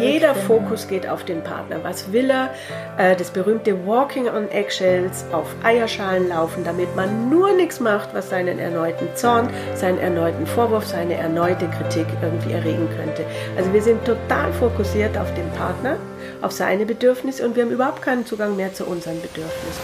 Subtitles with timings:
[0.00, 1.78] jeder Fokus geht auf den Partner.
[1.82, 2.50] Was will er?
[2.98, 8.30] Äh, das berühmte Walking on Eggshells, auf Eierschalen laufen, damit man nur nichts macht, was
[8.30, 13.24] seinen erneuten Zorn, seinen erneuten Vorwurf, seine erneute Kritik irgendwie erregen könnte.
[13.56, 15.96] Also wir sind total fokussiert auf den Partner,
[16.42, 19.82] auf seine Bedürfnisse und wir haben überhaupt keinen Zugang mehr zu unseren Bedürfnissen.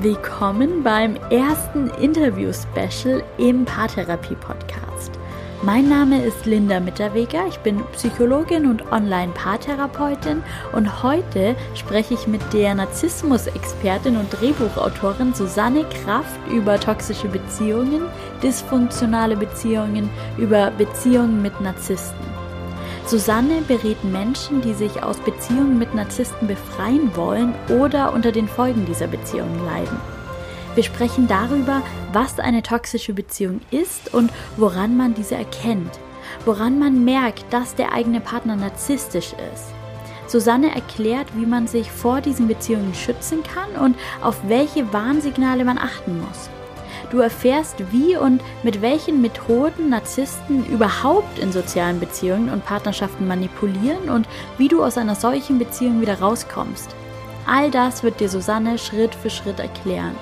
[0.00, 4.93] Willkommen beim ersten Interview-Special im Paartherapie-Podcast.
[5.64, 12.42] Mein Name ist Linda Mitterweger, ich bin Psychologin und Online-Paartherapeutin und heute spreche ich mit
[12.52, 18.02] der Narzissmus-Expertin und Drehbuchautorin Susanne Kraft über toxische Beziehungen,
[18.42, 22.26] dysfunktionale Beziehungen, über Beziehungen mit Narzissten.
[23.06, 28.84] Susanne berät Menschen, die sich aus Beziehungen mit Narzissten befreien wollen oder unter den Folgen
[28.84, 30.13] dieser Beziehungen leiden.
[30.74, 31.82] Wir sprechen darüber,
[32.12, 36.00] was eine toxische Beziehung ist und woran man diese erkennt,
[36.44, 39.72] woran man merkt, dass der eigene Partner narzisstisch ist.
[40.26, 45.78] Susanne erklärt, wie man sich vor diesen Beziehungen schützen kann und auf welche Warnsignale man
[45.78, 46.50] achten muss.
[47.10, 54.08] Du erfährst, wie und mit welchen Methoden Narzissten überhaupt in sozialen Beziehungen und Partnerschaften manipulieren
[54.08, 54.26] und
[54.58, 56.96] wie du aus einer solchen Beziehung wieder rauskommst.
[57.46, 60.16] All das wird dir Susanne Schritt für Schritt erklären.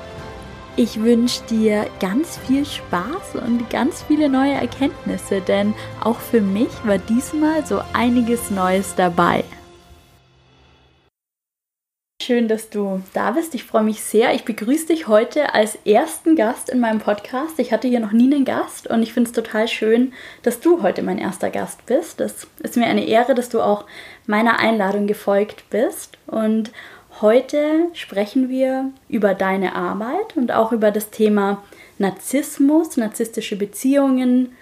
[0.74, 6.70] Ich wünsche dir ganz viel Spaß und ganz viele neue Erkenntnisse, denn auch für mich
[6.84, 9.44] war diesmal so einiges Neues dabei.
[12.22, 13.54] Schön, dass du da bist.
[13.54, 14.32] Ich freue mich sehr.
[14.32, 17.58] Ich begrüße dich heute als ersten Gast in meinem Podcast.
[17.58, 20.82] Ich hatte hier noch nie einen Gast und ich finde es total schön, dass du
[20.82, 22.20] heute mein erster Gast bist.
[22.20, 23.84] Das ist mir eine Ehre, dass du auch
[24.26, 26.16] meiner Einladung gefolgt bist.
[26.26, 26.70] Und
[27.22, 31.62] heute sprechen wir über deine Arbeit und auch über das Thema
[31.98, 34.52] Narzissmus, narzisstische Beziehungen,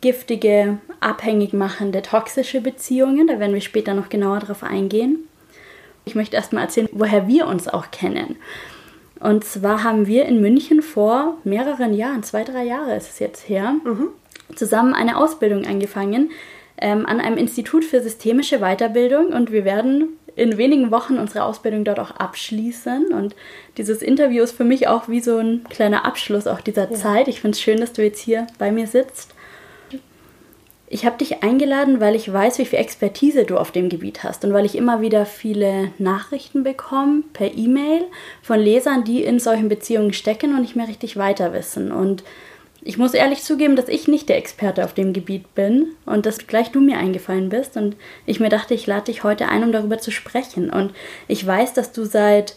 [0.00, 3.26] giftige, abhängig machende, toxische Beziehungen.
[3.26, 5.18] Da werden wir später noch genauer drauf eingehen.
[6.04, 8.36] Ich möchte erstmal erzählen, woher wir uns auch kennen.
[9.20, 13.48] Und zwar haben wir in München vor mehreren Jahren, zwei, drei Jahre ist es jetzt
[13.48, 14.10] her, mhm.
[14.54, 16.30] zusammen eine Ausbildung angefangen
[16.80, 21.84] ähm, an einem Institut für systemische Weiterbildung und wir werden in wenigen Wochen unsere Ausbildung
[21.84, 23.06] dort auch abschließen.
[23.12, 23.34] Und
[23.76, 26.96] dieses Interview ist für mich auch wie so ein kleiner Abschluss auch dieser ja.
[26.96, 27.26] Zeit.
[27.26, 29.34] Ich finde es schön, dass du jetzt hier bei mir sitzt.
[30.90, 34.44] Ich habe dich eingeladen, weil ich weiß, wie viel Expertise du auf dem Gebiet hast
[34.44, 38.04] und weil ich immer wieder viele Nachrichten bekomme per E-Mail
[38.40, 41.92] von Lesern, die in solchen Beziehungen stecken und nicht mehr richtig weiter wissen.
[41.92, 42.22] Und
[42.82, 46.46] ich muss ehrlich zugeben, dass ich nicht der Experte auf dem Gebiet bin und dass
[46.46, 49.72] gleich du mir eingefallen bist und ich mir dachte, ich lade dich heute ein, um
[49.72, 50.70] darüber zu sprechen.
[50.70, 50.92] Und
[51.26, 52.54] ich weiß, dass du seit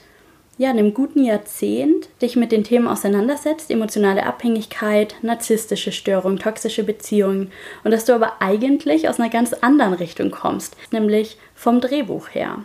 [0.57, 7.51] ja, einem guten Jahrzehnt dich mit den Themen auseinandersetzt, emotionale Abhängigkeit, narzisstische Störung, toxische Beziehungen
[7.83, 12.59] und dass du aber eigentlich aus einer ganz anderen Richtung kommst, nämlich vom Drehbuch her.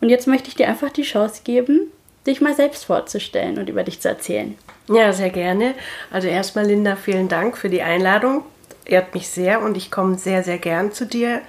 [0.00, 1.92] Und jetzt möchte ich dir einfach die Chance geben,
[2.26, 4.56] dich mal selbst vorzustellen und über dich zu erzählen.
[4.88, 5.74] Ja, sehr gerne.
[6.10, 8.44] Also erstmal Linda, vielen Dank für die Einladung.
[8.84, 11.42] Ehrt mich sehr und ich komme sehr, sehr gern zu dir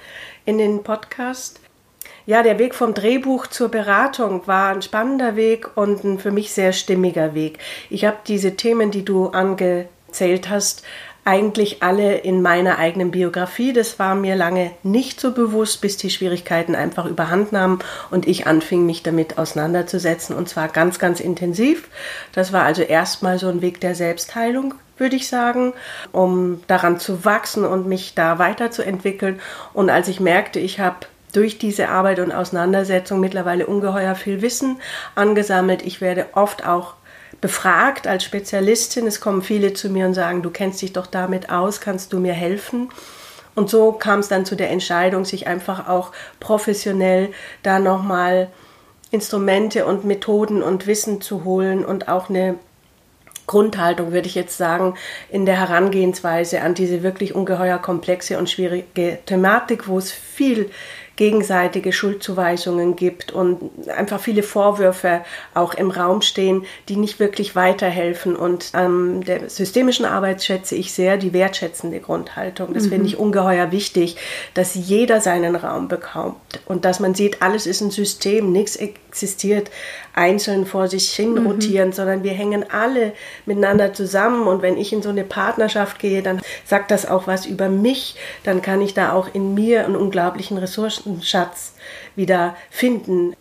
[0.44, 1.60] in den Podcast.
[2.26, 6.52] Ja, der Weg vom Drehbuch zur Beratung war ein spannender Weg und ein für mich
[6.52, 7.58] sehr stimmiger Weg.
[7.90, 10.82] Ich habe diese Themen, die du angezählt hast,
[11.28, 13.74] eigentlich alle in meiner eigenen Biografie.
[13.74, 17.80] Das war mir lange nicht so bewusst, bis die Schwierigkeiten einfach überhand nahmen
[18.10, 21.88] und ich anfing, mich damit auseinanderzusetzen und zwar ganz, ganz intensiv.
[22.32, 25.74] Das war also erstmal so ein Weg der Selbstheilung würde ich sagen,
[26.10, 29.38] um daran zu wachsen und mich da weiterzuentwickeln.
[29.72, 34.80] Und als ich merkte, ich habe durch diese Arbeit und Auseinandersetzung mittlerweile ungeheuer viel Wissen
[35.14, 35.82] angesammelt.
[35.86, 36.94] Ich werde oft auch
[37.40, 39.06] befragt als Spezialistin.
[39.06, 42.18] Es kommen viele zu mir und sagen, du kennst dich doch damit aus, kannst du
[42.18, 42.90] mir helfen?
[43.54, 47.30] Und so kam es dann zu der Entscheidung, sich einfach auch professionell
[47.62, 48.48] da nochmal
[49.10, 52.56] Instrumente und Methoden und Wissen zu holen und auch eine
[53.48, 54.94] Grundhaltung, würde ich jetzt sagen,
[55.30, 60.70] in der Herangehensweise an diese wirklich ungeheuer komplexe und schwierige Thematik, wo es viel
[61.18, 65.22] gegenseitige Schuldzuweisungen gibt und einfach viele Vorwürfe
[65.52, 68.36] auch im Raum stehen, die nicht wirklich weiterhelfen.
[68.36, 72.72] Und ähm, der systemischen Arbeit schätze ich sehr die wertschätzende Grundhaltung.
[72.72, 72.90] Das mhm.
[72.90, 74.16] finde ich ungeheuer wichtig,
[74.54, 76.36] dass jeder seinen Raum bekommt
[76.66, 79.70] und dass man sieht, alles ist ein System, nichts existiert
[80.18, 81.46] einzeln vor sich hin mhm.
[81.46, 83.12] rotieren, sondern wir hängen alle
[83.46, 84.46] miteinander zusammen.
[84.46, 88.16] Und wenn ich in so eine Partnerschaft gehe, dann sagt das auch was über mich.
[88.42, 91.74] Dann kann ich da auch in mir einen unglaublichen Ressourcenschatz
[92.16, 93.34] wieder finden.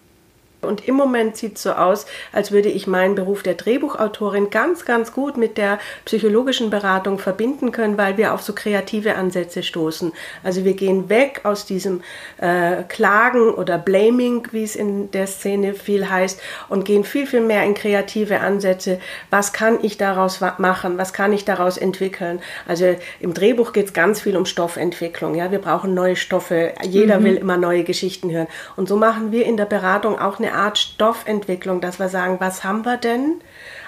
[0.67, 4.85] Und im Moment sieht es so aus, als würde ich meinen Beruf der Drehbuchautorin ganz,
[4.85, 10.11] ganz gut mit der psychologischen Beratung verbinden können, weil wir auf so kreative Ansätze stoßen.
[10.43, 12.01] Also wir gehen weg aus diesem
[12.37, 17.41] äh, Klagen oder Blaming, wie es in der Szene viel heißt, und gehen viel, viel
[17.41, 18.99] mehr in kreative Ansätze.
[19.29, 20.97] Was kann ich daraus machen?
[20.97, 22.39] Was kann ich daraus entwickeln?
[22.67, 25.35] Also im Drehbuch geht es ganz viel um Stoffentwicklung.
[25.35, 26.73] Ja, wir brauchen neue Stoffe.
[26.83, 27.23] Jeder mhm.
[27.23, 28.47] will immer neue Geschichten hören.
[28.75, 32.63] Und so machen wir in der Beratung auch eine Art Stoffentwicklung, dass wir sagen, was
[32.63, 33.41] haben wir denn?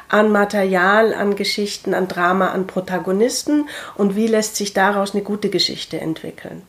[0.10, 5.50] an Material, an Geschichten, an Drama, an Protagonisten und wie lässt sich daraus eine gute
[5.50, 6.63] Geschichte entwickeln.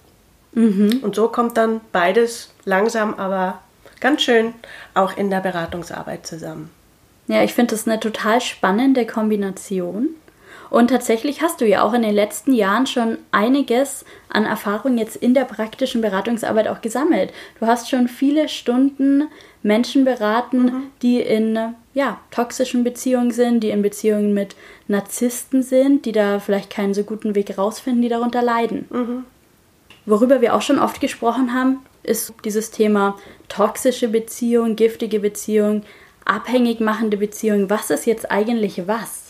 [0.53, 1.01] Mhm.
[1.03, 3.61] Und so kommt dann beides langsam, aber
[4.01, 4.55] ganz schön
[4.95, 6.71] auch in der Beratungsarbeit zusammen.
[7.29, 10.09] Ja, ich finde das eine total spannende Kombination.
[10.71, 15.17] Und tatsächlich hast du ja auch in den letzten Jahren schon einiges an Erfahrung jetzt
[15.17, 17.33] in der praktischen Beratungsarbeit auch gesammelt.
[17.59, 19.25] Du hast schon viele Stunden
[19.63, 20.83] Menschen beraten, mhm.
[21.03, 21.59] die in
[21.93, 24.55] ja, toxischen Beziehungen sind, die in Beziehungen mit
[24.87, 28.87] Narzissten sind, die da vielleicht keinen so guten Weg rausfinden, die darunter leiden.
[28.91, 29.25] Mhm.
[30.07, 33.17] Worüber wir auch schon oft gesprochen haben, ist dieses Thema
[33.49, 35.83] toxische Beziehung, giftige Beziehung,
[36.25, 37.69] abhängig machende Beziehung.
[37.69, 39.30] Was ist jetzt eigentlich was?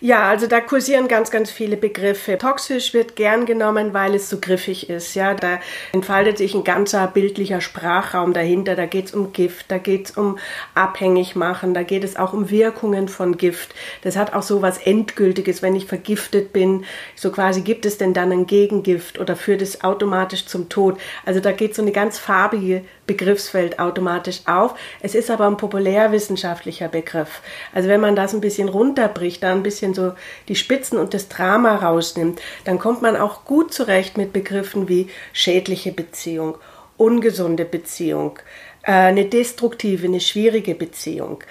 [0.00, 2.38] Ja, also da kursieren ganz, ganz viele Begriffe.
[2.38, 5.14] Toxisch wird gern genommen, weil es so griffig ist.
[5.14, 5.60] Ja, da
[5.92, 8.76] entfaltet sich ein ganzer bildlicher Sprachraum dahinter.
[8.76, 10.38] Da geht es um Gift, da geht es um
[10.74, 13.74] abhängig machen, da geht es auch um Wirkungen von Gift.
[14.02, 16.84] Das hat auch so was Endgültiges, wenn ich vergiftet bin.
[17.14, 20.98] So quasi gibt es denn dann ein Gegengift oder führt es automatisch zum Tod.
[21.24, 24.76] Also da geht so eine ganz farbige Begriffsfeld automatisch auf.
[25.00, 27.42] Es ist aber ein populärwissenschaftlicher Begriff.
[27.74, 30.12] Also wenn man das ein bisschen runterbricht, da ein bisschen so
[30.46, 35.08] die Spitzen und das Drama rausnimmt, dann kommt man auch gut zurecht mit Begriffen wie
[35.32, 36.56] schädliche Beziehung,
[36.96, 38.38] ungesunde Beziehung,
[38.82, 41.42] äh, eine destruktive, eine schwierige Beziehung.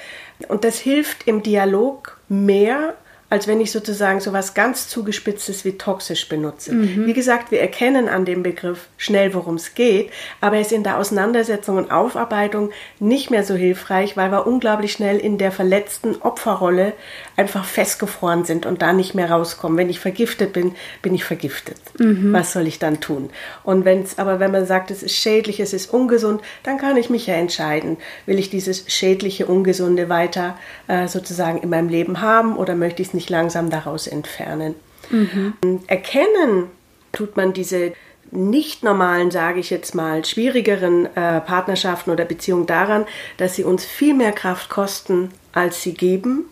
[0.47, 2.95] Und das hilft im Dialog mehr,
[3.29, 6.73] als wenn ich sozusagen so was ganz zugespitztes wie toxisch benutze.
[6.73, 7.05] Mhm.
[7.05, 10.83] Wie gesagt, wir erkennen an dem Begriff schnell, worum es geht, aber er ist in
[10.83, 16.15] der Auseinandersetzung und Aufarbeitung nicht mehr so hilfreich, weil wir unglaublich schnell in der verletzten
[16.21, 16.93] Opferrolle
[17.35, 19.77] einfach festgefroren sind und da nicht mehr rauskommen.
[19.77, 21.77] Wenn ich vergiftet bin, bin ich vergiftet.
[21.99, 22.31] Mhm.
[22.31, 23.29] Was soll ich dann tun?
[23.63, 26.95] Und wenn es aber, wenn man sagt, es ist schädlich, es ist ungesund, dann kann
[26.95, 30.57] ich mich ja entscheiden, will ich dieses schädliche, ungesunde weiter
[30.87, 34.75] äh, sozusagen in meinem Leben haben oder möchte ich es nicht langsam daraus entfernen.
[35.09, 35.53] Mhm.
[35.87, 36.67] Erkennen
[37.11, 37.93] tut man diese
[38.31, 43.05] nicht normalen, sage ich jetzt mal, schwierigeren äh, Partnerschaften oder Beziehungen daran,
[43.37, 46.45] dass sie uns viel mehr Kraft kosten, als sie geben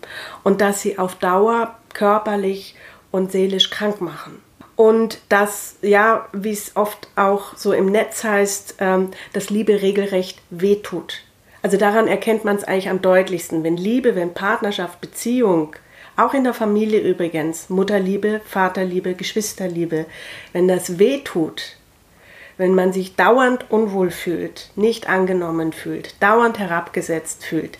[0.43, 2.75] und dass sie auf Dauer körperlich
[3.11, 4.41] und seelisch krank machen.
[4.75, 10.41] Und dass, ja, wie es oft auch so im Netz heißt, ähm, dass Liebe regelrecht
[10.49, 11.21] wehtut.
[11.61, 13.63] Also daran erkennt man es eigentlich am deutlichsten.
[13.63, 15.75] Wenn Liebe, wenn Partnerschaft, Beziehung
[16.17, 20.05] auch in der Familie übrigens, Mutterliebe, Vaterliebe, Geschwisterliebe,
[20.53, 21.77] wenn das weh tut,
[22.57, 27.77] wenn man sich dauernd unwohl fühlt, nicht angenommen fühlt, dauernd herabgesetzt fühlt,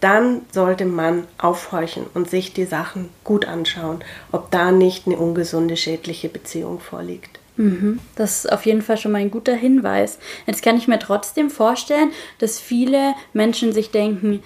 [0.00, 4.00] dann sollte man aufhorchen und sich die Sachen gut anschauen,
[4.32, 7.38] ob da nicht eine ungesunde, schädliche Beziehung vorliegt.
[7.56, 8.00] Mhm.
[8.16, 10.18] Das ist auf jeden Fall schon mal ein guter Hinweis.
[10.46, 14.42] Jetzt kann ich mir trotzdem vorstellen, dass viele Menschen sich denken,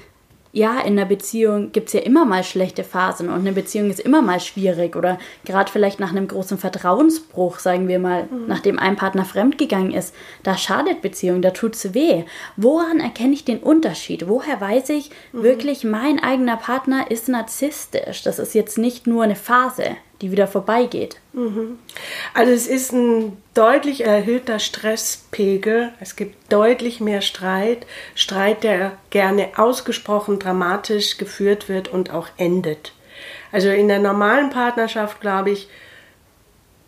[0.52, 4.00] ja, in einer Beziehung gibt es ja immer mal schlechte Phasen und eine Beziehung ist
[4.00, 8.47] immer mal schwierig oder gerade vielleicht nach einem großen Vertrauensbruch, sagen wir mal, mhm.
[8.49, 12.25] nachdem ein Partner fremdgegangen ist, da schadet Beziehung, da tut es weh.
[12.57, 14.28] Woran erkenne ich den Unterschied?
[14.28, 15.42] Woher weiß ich mhm.
[15.42, 18.23] wirklich, mein eigener Partner ist narzisstisch?
[18.23, 21.17] Das ist jetzt nicht nur eine Phase die wieder vorbeigeht.
[21.33, 21.79] Mhm.
[22.35, 25.93] Also es ist ein deutlich erhöhter Stresspegel.
[26.00, 27.87] Es gibt deutlich mehr Streit.
[28.15, 32.93] Streit, der gerne ausgesprochen dramatisch geführt wird und auch endet.
[33.53, 35.69] Also in der normalen Partnerschaft, glaube ich,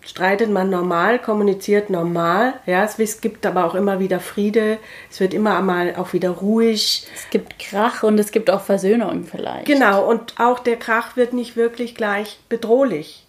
[0.05, 2.55] streitet man normal, kommuniziert normal.
[2.67, 4.79] Ja, es gibt aber auch immer wieder Friede.
[5.11, 7.07] Es wird immer einmal auch wieder ruhig.
[7.15, 9.67] Es gibt Krach und es gibt auch Versöhnung vielleicht.
[9.67, 13.22] Genau, und auch der Krach wird nicht wirklich gleich bedrohlich.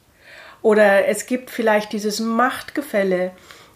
[0.64, 3.32] Oder es gibt vielleicht dieses Machtgefälle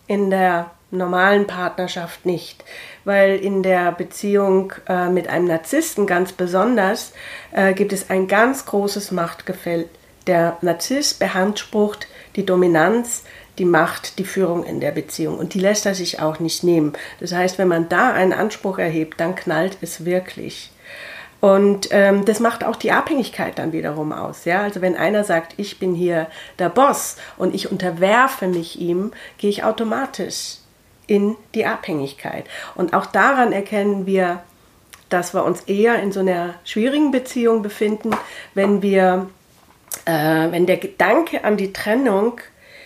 [0.07, 2.63] in der normalen Partnerschaft nicht,
[3.03, 7.11] weil in der Beziehung äh, mit einem Narzissten ganz besonders
[7.51, 9.89] äh, gibt es ein ganz großes Machtgefälle.
[10.27, 13.23] Der Narzisst beansprucht die Dominanz,
[13.57, 16.93] die Macht, die Führung in der Beziehung und die lässt er sich auch nicht nehmen.
[17.19, 20.71] Das heißt, wenn man da einen Anspruch erhebt, dann knallt es wirklich.
[21.39, 24.45] Und ähm, das macht auch die Abhängigkeit dann wiederum aus.
[24.45, 24.61] Ja?
[24.61, 26.27] Also wenn einer sagt, ich bin hier
[26.57, 30.57] der Boss und ich unterwerfe mich ihm, gehe ich automatisch
[31.05, 32.45] in die Abhängigkeit.
[32.75, 34.41] Und auch daran erkennen wir
[35.09, 38.11] dass wir uns eher in so einer schwierigen Beziehung befinden,
[38.53, 39.29] wenn wir,
[40.05, 42.41] äh, wenn der Gedanke an die Trennung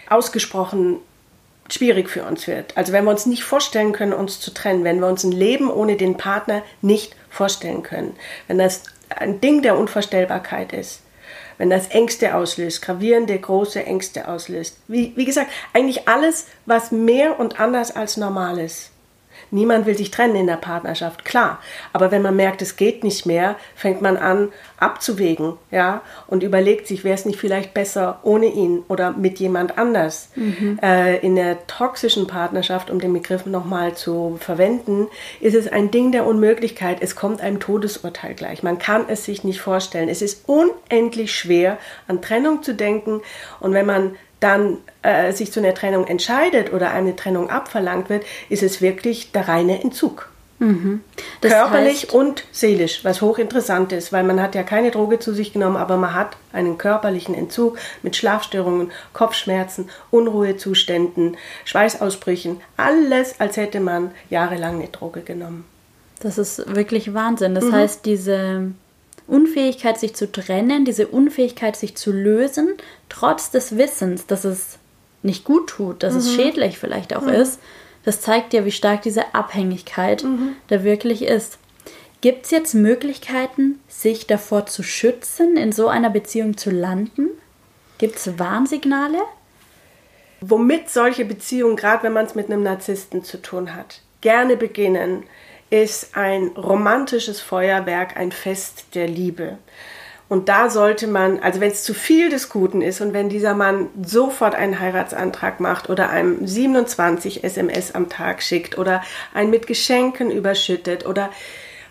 [0.09, 0.97] ausgesprochen
[1.73, 2.75] schwierig für uns wird.
[2.77, 5.69] Also wenn wir uns nicht vorstellen können, uns zu trennen, wenn wir uns ein Leben
[5.69, 8.15] ohne den Partner nicht vorstellen können,
[8.47, 11.01] wenn das ein Ding der Unvorstellbarkeit ist,
[11.57, 14.77] wenn das Ängste auslöst, gravierende, große Ängste auslöst.
[14.87, 18.90] Wie, wie gesagt, eigentlich alles, was mehr und anders als normal ist.
[19.51, 21.59] Niemand will sich trennen in der Partnerschaft, klar.
[21.91, 26.87] Aber wenn man merkt, es geht nicht mehr, fängt man an abzuwägen, ja, und überlegt
[26.87, 30.29] sich, wäre es nicht vielleicht besser ohne ihn oder mit jemand anders.
[30.35, 30.79] Mhm.
[30.81, 35.07] Äh, in der toxischen Partnerschaft, um den Begriff nochmal zu verwenden,
[35.41, 36.97] ist es ein Ding der Unmöglichkeit.
[37.01, 38.63] Es kommt einem Todesurteil gleich.
[38.63, 40.09] Man kann es sich nicht vorstellen.
[40.09, 41.77] Es ist unendlich schwer,
[42.07, 43.21] an Trennung zu denken.
[43.59, 48.25] Und wenn man dann äh, sich zu einer Trennung entscheidet oder eine Trennung abverlangt wird,
[48.49, 50.29] ist es wirklich der reine Entzug.
[50.59, 51.01] Mhm.
[51.41, 55.53] Körperlich heißt, und seelisch, was hochinteressant ist, weil man hat ja keine Droge zu sich
[55.53, 63.79] genommen, aber man hat einen körperlichen Entzug mit Schlafstörungen, Kopfschmerzen, Unruhezuständen, Schweißausbrüchen, alles, als hätte
[63.79, 65.65] man jahrelang eine Droge genommen.
[66.19, 67.55] Das ist wirklich Wahnsinn.
[67.55, 67.73] Das mhm.
[67.73, 68.71] heißt, diese
[69.27, 72.69] Unfähigkeit, sich zu trennen, diese Unfähigkeit, sich zu lösen,
[73.09, 74.79] trotz des Wissens, dass es
[75.23, 76.19] nicht gut tut, dass mhm.
[76.19, 77.29] es schädlich vielleicht auch mhm.
[77.29, 77.59] ist,
[78.03, 80.55] das zeigt ja, wie stark diese Abhängigkeit mhm.
[80.67, 81.59] da wirklich ist.
[82.21, 87.29] Gibt es jetzt Möglichkeiten, sich davor zu schützen, in so einer Beziehung zu landen?
[87.97, 89.19] Gibt es Warnsignale?
[90.39, 95.23] Womit solche Beziehungen, gerade wenn man es mit einem Narzissten zu tun hat, gerne beginnen,
[95.71, 99.57] ist ein romantisches Feuerwerk, ein Fest der Liebe.
[100.29, 103.53] Und da sollte man, also wenn es zu viel des Guten ist und wenn dieser
[103.53, 109.01] Mann sofort einen Heiratsantrag macht oder einem 27 SMS am Tag schickt oder
[109.33, 111.31] einen mit Geschenken überschüttet oder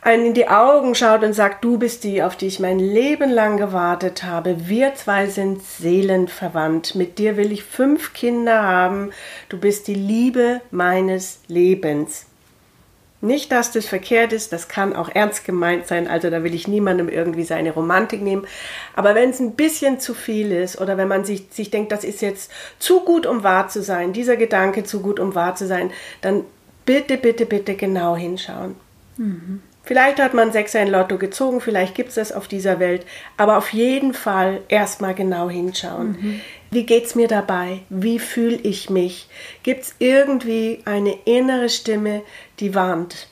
[0.02, 3.30] einen in die Augen schaut und sagt, du bist die, auf die ich mein Leben
[3.30, 4.68] lang gewartet habe.
[4.68, 6.94] Wir zwei sind seelenverwandt.
[6.94, 9.10] Mit dir will ich fünf Kinder haben.
[9.50, 12.29] Du bist die Liebe meines Lebens.
[13.22, 16.66] Nicht, dass das verkehrt ist, das kann auch ernst gemeint sein, also da will ich
[16.66, 18.46] niemandem irgendwie seine Romantik nehmen.
[18.96, 22.02] Aber wenn es ein bisschen zu viel ist oder wenn man sich, sich denkt, das
[22.02, 25.66] ist jetzt zu gut, um wahr zu sein, dieser Gedanke zu gut, um wahr zu
[25.66, 25.90] sein,
[26.22, 26.44] dann
[26.86, 28.74] bitte, bitte, bitte genau hinschauen.
[29.18, 29.60] Mhm.
[29.82, 33.04] Vielleicht hat man Sechser in Lotto gezogen, vielleicht gibt es das auf dieser Welt,
[33.36, 36.12] aber auf jeden Fall erstmal genau hinschauen.
[36.12, 36.40] Mhm.
[36.72, 37.80] Wie geht's mir dabei?
[37.88, 39.28] Wie fühle ich mich?
[39.64, 42.22] Gibt es irgendwie eine innere Stimme,
[42.60, 43.26] die warnt,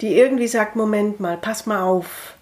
[0.00, 2.34] die irgendwie sagt, Moment mal, pass mal auf,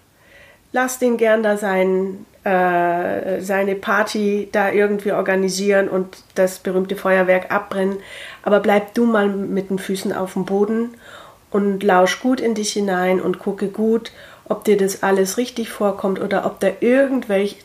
[0.71, 7.51] lass den gern da sein, äh, seine Party da irgendwie organisieren und das berühmte Feuerwerk
[7.51, 7.99] abbrennen,
[8.41, 10.95] aber bleib du mal mit den Füßen auf dem Boden
[11.51, 14.11] und lausch gut in dich hinein und gucke gut,
[14.49, 17.57] ob dir das alles richtig vorkommt oder ob da irgendwelche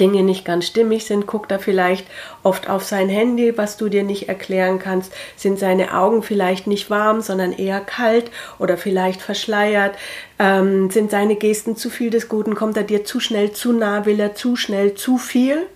[0.00, 2.06] Dinge nicht ganz stimmig sind, guckt er vielleicht
[2.42, 5.12] oft auf sein Handy, was du dir nicht erklären kannst.
[5.36, 9.96] Sind seine Augen vielleicht nicht warm, sondern eher kalt oder vielleicht verschleiert?
[10.38, 12.54] Ähm, sind seine Gesten zu viel des Guten?
[12.54, 14.06] Kommt er dir zu schnell zu nah?
[14.06, 15.66] Will er zu schnell zu viel?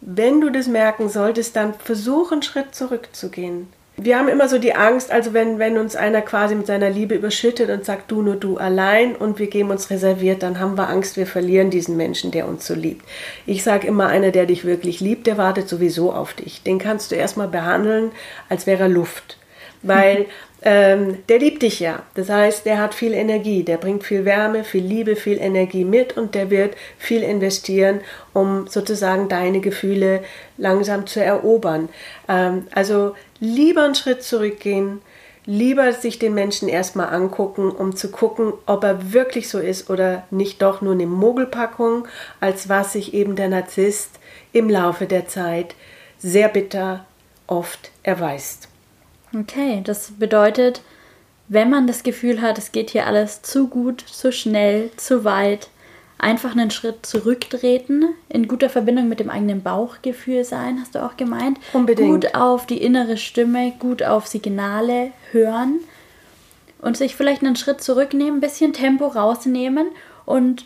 [0.00, 4.74] Wenn du das merken solltest, dann versuch einen Schritt zurückzugehen wir haben immer so die
[4.74, 8.36] Angst, also wenn, wenn uns einer quasi mit seiner Liebe überschüttet und sagt, du nur
[8.36, 12.30] du allein und wir geben uns reserviert, dann haben wir Angst, wir verlieren diesen Menschen,
[12.30, 13.04] der uns so liebt.
[13.46, 16.62] Ich sage immer, einer, der dich wirklich liebt, der wartet sowieso auf dich.
[16.62, 18.12] Den kannst du erstmal behandeln,
[18.48, 19.36] als wäre er Luft.
[19.82, 20.26] Weil
[20.64, 22.02] ähm, der liebt dich ja.
[22.14, 26.16] Das heißt, der hat viel Energie, der bringt viel Wärme, viel Liebe, viel Energie mit
[26.16, 28.00] und der wird viel investieren,
[28.32, 30.22] um sozusagen deine Gefühle
[30.58, 31.88] langsam zu erobern.
[32.28, 35.02] Ähm, also lieber einen Schritt zurückgehen,
[35.46, 40.22] lieber sich den Menschen erstmal angucken, um zu gucken, ob er wirklich so ist oder
[40.30, 42.06] nicht doch nur eine Mogelpackung,
[42.38, 44.20] als was sich eben der Narzisst
[44.52, 45.74] im Laufe der Zeit
[46.18, 47.04] sehr bitter
[47.48, 48.68] oft erweist.
[49.36, 50.80] Okay, das bedeutet,
[51.48, 55.68] wenn man das Gefühl hat, es geht hier alles zu gut, zu schnell, zu weit,
[56.22, 61.16] einfach einen Schritt zurücktreten, in guter Verbindung mit dem eigenen Bauchgefühl sein, hast du auch
[61.16, 61.58] gemeint.
[61.72, 62.24] Unbedingt.
[62.24, 65.80] Gut auf die innere Stimme, gut auf Signale hören
[66.80, 69.88] und sich vielleicht einen Schritt zurücknehmen, ein bisschen Tempo rausnehmen
[70.24, 70.64] und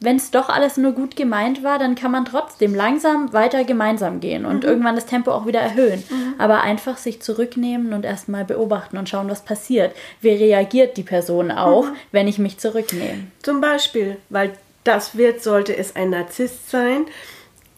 [0.00, 4.20] wenn es doch alles nur gut gemeint war, dann kann man trotzdem langsam weiter gemeinsam
[4.20, 4.68] gehen und mhm.
[4.68, 6.02] irgendwann das Tempo auch wieder erhöhen.
[6.10, 6.34] Mhm.
[6.36, 9.94] Aber einfach sich zurücknehmen und erstmal beobachten und schauen, was passiert.
[10.20, 11.96] Wie reagiert die Person auch, mhm.
[12.12, 13.28] wenn ich mich zurücknehme?
[13.42, 14.52] Zum Beispiel, weil
[14.84, 17.06] das wird, sollte es ein Narzisst sein,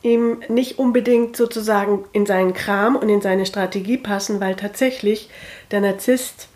[0.03, 5.31] ihm nicht unbedingt sozusagen in seinen Kram und in seine Strategie passen, weil tatsächlich
[5.71, 6.49] der Narzisst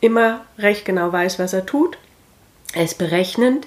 [0.00, 1.98] immer recht genau weiß, was er tut
[2.74, 3.66] Er ist berechnend.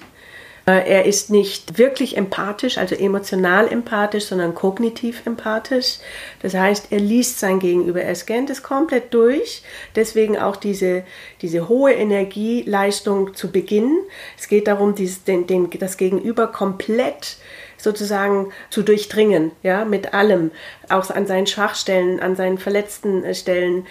[0.68, 5.96] Äh, er ist nicht wirklich empathisch, also emotional empathisch, sondern kognitiv empathisch.
[6.42, 9.62] Das heißt, er liest sein Gegenüber, er scannt es komplett durch.
[9.96, 11.04] Deswegen auch diese,
[11.40, 13.96] diese hohe Energieleistung zu Beginn.
[14.36, 17.38] Es geht darum, dieses, den, den, das Gegenüber komplett
[17.78, 20.50] sozusagen zu durchdringen, ja, mit allem,
[20.90, 23.86] auch an seinen Schwachstellen, an seinen verletzten äh, Stellen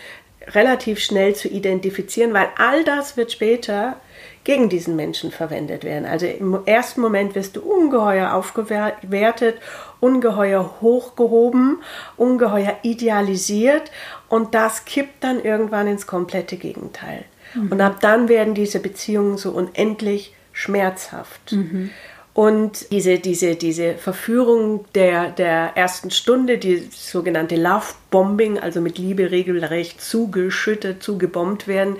[0.49, 3.99] relativ schnell zu identifizieren, weil all das wird später
[4.47, 6.05] gegen diesen Menschen verwendet werden.
[6.05, 9.57] Also im ersten Moment wirst du ungeheuer aufgewertet,
[9.99, 11.83] ungeheuer hochgehoben,
[12.15, 13.91] ungeheuer idealisiert
[14.29, 17.25] und das kippt dann irgendwann ins komplette Gegenteil.
[17.55, 17.73] Mhm.
[17.73, 21.51] Und ab dann werden diese Beziehungen so unendlich schmerzhaft.
[21.51, 21.89] Mhm.
[22.37, 28.99] Und diese, diese, diese Verführung der, der ersten Stunde, die sogenannte Love Bombing, also mit
[28.99, 31.95] Liebe regelrecht zugeschüttet, zugebombt werden,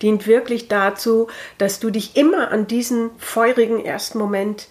[0.00, 1.26] dient wirklich dazu,
[1.58, 4.68] dass du dich immer an diesen feurigen ersten Moment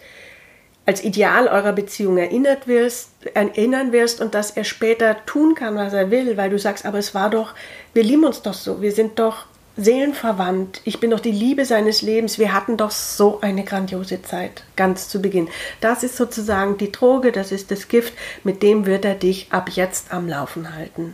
[0.88, 5.94] als Ideal eurer Beziehung erinnert wirst, erinnern wirst und dass er später tun kann, was
[5.94, 7.54] er will, weil du sagst, aber es war doch,
[7.94, 9.46] wir lieben uns doch so, wir sind doch
[9.78, 10.82] seelenverwandt.
[10.84, 12.38] Ich bin doch die Liebe seines Lebens.
[12.38, 15.48] Wir hatten doch so eine grandiose Zeit, ganz zu Beginn.
[15.80, 18.14] Das ist sozusagen die Droge, das ist das Gift,
[18.44, 21.14] mit dem wird er dich ab jetzt am Laufen halten.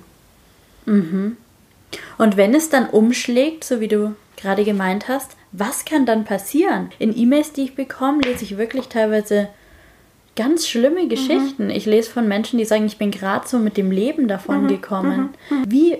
[0.85, 1.37] Mhm.
[2.17, 6.89] Und wenn es dann umschlägt, so wie du gerade gemeint hast, was kann dann passieren?
[6.99, 9.49] In E-Mails, die ich bekomme, lese ich wirklich teilweise
[10.35, 11.09] ganz schlimme mhm.
[11.09, 11.65] Geschichten.
[11.65, 11.71] Mhm.
[11.71, 14.67] Ich lese von Menschen, die sagen, ich bin gerade so mit dem Leben davon mhm.
[14.67, 15.29] gekommen.
[15.49, 15.63] Mhm.
[15.67, 15.97] Wie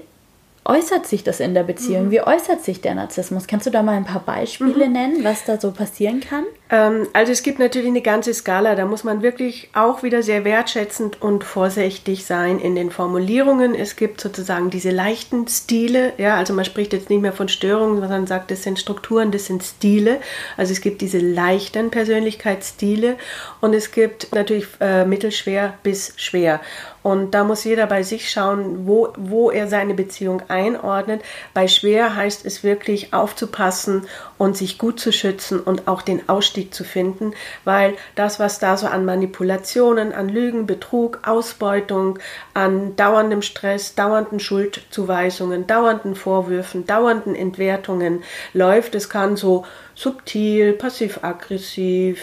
[0.67, 2.05] äußert sich das in der Beziehung?
[2.05, 2.11] Mhm.
[2.11, 3.47] Wie äußert sich der Narzissmus?
[3.47, 4.93] Kannst du da mal ein paar Beispiele mhm.
[4.93, 6.45] nennen, was da so passieren kann?
[6.69, 8.75] Ähm, also es gibt natürlich eine ganze Skala.
[8.75, 13.73] Da muss man wirklich auch wieder sehr wertschätzend und vorsichtig sein in den Formulierungen.
[13.73, 16.13] Es gibt sozusagen diese leichten Stile.
[16.17, 19.45] Ja, also man spricht jetzt nicht mehr von Störungen, sondern sagt, das sind Strukturen, das
[19.45, 20.19] sind Stile.
[20.57, 23.17] Also es gibt diese leichten Persönlichkeitsstile
[23.61, 26.59] und es gibt natürlich äh, mittelschwer bis schwer.
[27.07, 31.21] Und da muss jeder bei sich schauen, wo, wo er seine Beziehung einordnet.
[31.53, 34.05] Bei schwer heißt es wirklich aufzupassen
[34.37, 38.77] und sich gut zu schützen und auch den Ausstieg zu finden, weil das, was da
[38.77, 42.19] so an Manipulationen, an Lügen, Betrug, Ausbeutung,
[42.53, 48.23] an dauerndem Stress, dauernden Schuldzuweisungen, dauernden Vorwürfen, dauernden Entwertungen
[48.53, 52.21] läuft, es kann so subtil, passiv-aggressiv,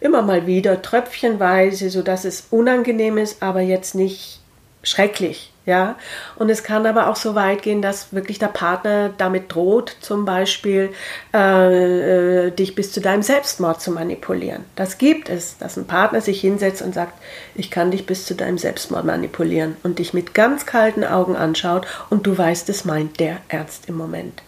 [0.00, 4.40] immer mal wieder tröpfchenweise, sodass es unangenehm ist, aber jetzt nicht
[4.82, 5.53] schrecklich.
[5.66, 5.96] Ja,
[6.36, 10.26] und es kann aber auch so weit gehen, dass wirklich der Partner damit droht, zum
[10.26, 10.90] Beispiel
[11.32, 14.64] äh, äh, dich bis zu deinem Selbstmord zu manipulieren.
[14.76, 17.14] Das gibt es, dass ein Partner sich hinsetzt und sagt,
[17.54, 21.86] ich kann dich bis zu deinem Selbstmord manipulieren und dich mit ganz kalten Augen anschaut
[22.10, 24.42] und du weißt, es meint der ernst im Moment.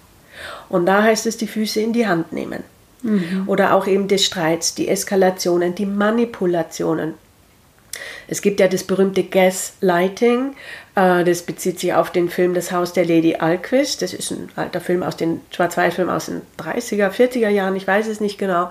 [0.69, 2.63] Und da heißt es, die Füße in die Hand nehmen.
[3.03, 3.45] Mhm.
[3.47, 7.15] Oder auch eben des Streits, die Eskalationen, die Manipulationen.
[8.29, 10.55] Es gibt ja das berühmte Gaslighting,
[10.97, 14.03] äh, das bezieht sich auf den Film Das Haus der Lady Alquist.
[14.03, 18.09] Das ist ein alter Film aus den Schwarz-Weiß-Film aus den 30er, 40er Jahren, ich weiß
[18.09, 18.71] es nicht genau.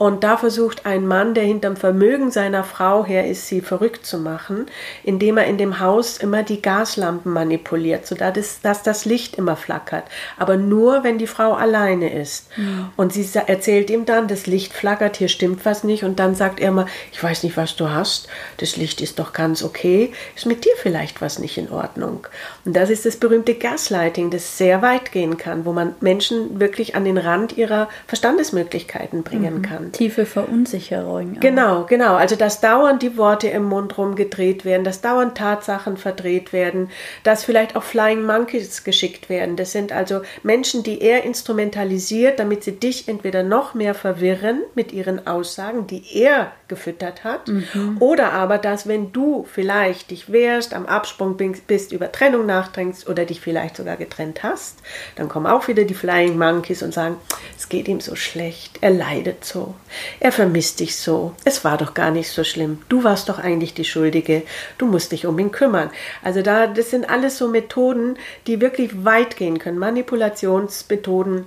[0.00, 4.16] Und da versucht ein Mann, der hinterm Vermögen seiner Frau her ist, sie verrückt zu
[4.16, 4.64] machen,
[5.04, 9.56] indem er in dem Haus immer die Gaslampen manipuliert, sodass das, dass das Licht immer
[9.56, 10.04] flackert.
[10.38, 12.46] Aber nur, wenn die Frau alleine ist.
[12.56, 12.88] Mhm.
[12.96, 16.02] Und sie erzählt ihm dann, das Licht flackert, hier stimmt was nicht.
[16.02, 18.26] Und dann sagt er mal, ich weiß nicht, was du hast.
[18.56, 20.14] Das Licht ist doch ganz okay.
[20.34, 22.26] Ist mit dir vielleicht was nicht in Ordnung?
[22.70, 26.94] Und das ist das berühmte Gaslighting, das sehr weit gehen kann, wo man Menschen wirklich
[26.94, 29.62] an den Rand ihrer Verstandesmöglichkeiten bringen mhm.
[29.62, 29.90] kann.
[29.90, 31.34] Tiefe Verunsicherung.
[31.36, 31.40] Auch.
[31.40, 32.14] Genau, genau.
[32.14, 36.90] Also dass dauernd die Worte im Mund rumgedreht werden, dass dauernd Tatsachen verdreht werden,
[37.24, 39.56] dass vielleicht auch Flying Monkeys geschickt werden.
[39.56, 44.92] Das sind also Menschen, die er instrumentalisiert, damit sie dich entweder noch mehr verwirren mit
[44.92, 47.96] ihren Aussagen, die er gefüttert hat, mhm.
[47.98, 53.24] oder aber, dass wenn du vielleicht dich wehrst, am Absprung bist, über Trennung nachdenkst oder
[53.24, 54.78] dich vielleicht sogar getrennt hast,
[55.16, 57.16] dann kommen auch wieder die Flying Monkeys und sagen,
[57.58, 59.74] es geht ihm so schlecht, er leidet so.
[60.20, 61.32] Er vermisst dich so.
[61.44, 62.82] Es war doch gar nicht so schlimm.
[62.88, 64.42] Du warst doch eigentlich die Schuldige.
[64.78, 65.90] Du musst dich um ihn kümmern.
[66.22, 69.78] Also da, das sind alles so Methoden, die wirklich weit gehen können.
[69.78, 71.46] Manipulationsmethoden,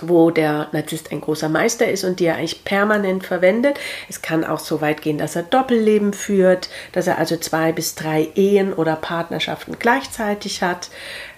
[0.00, 3.78] wo der Narzisst ein großer Meister ist und die er eigentlich permanent verwendet.
[4.08, 7.94] Es kann auch so weit gehen, dass er Doppelleben führt, dass er also zwei bis
[7.94, 10.90] drei Ehen oder Partnerschaften gleichzeitig hat.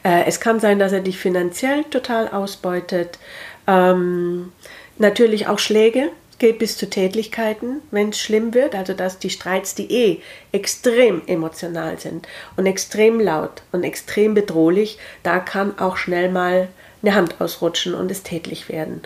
[0.02, 3.18] Äh, es kann sein, dass er dich finanziell total ausbeutet.
[3.66, 4.52] Ähm,
[4.98, 9.74] natürlich auch Schläge geht bis zu Tätlichkeiten, wenn es schlimm wird, also dass die Streits,
[9.74, 16.30] die eh extrem emotional sind und extrem laut und extrem bedrohlich, da kann auch schnell
[16.30, 16.68] mal
[17.02, 19.02] eine Hand ausrutschen und es tätlich werden.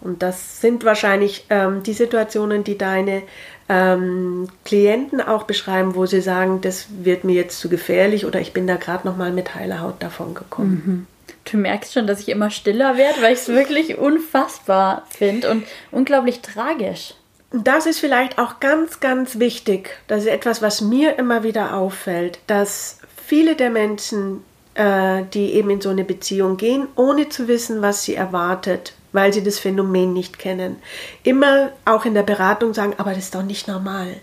[0.00, 3.22] Und das sind wahrscheinlich ähm, die Situationen, die deine
[3.68, 8.52] ähm, Klienten auch beschreiben, wo sie sagen, das wird mir jetzt zu gefährlich oder ich
[8.52, 10.82] bin da gerade noch mal mit heiler Haut davon gekommen.
[10.84, 11.06] Mhm.
[11.50, 15.64] Du merkst schon, dass ich immer stiller werde, weil ich es wirklich unfassbar finde und
[15.92, 17.14] unglaublich tragisch.
[17.52, 19.96] Das ist vielleicht auch ganz, ganz wichtig.
[20.08, 24.42] Das ist etwas, was mir immer wieder auffällt, dass viele der Menschen,
[24.76, 29.32] äh, die eben in so eine Beziehung gehen, ohne zu wissen, was sie erwartet, weil
[29.32, 30.76] sie das Phänomen nicht kennen,
[31.22, 34.16] immer auch in der Beratung sagen, aber das ist doch nicht normal.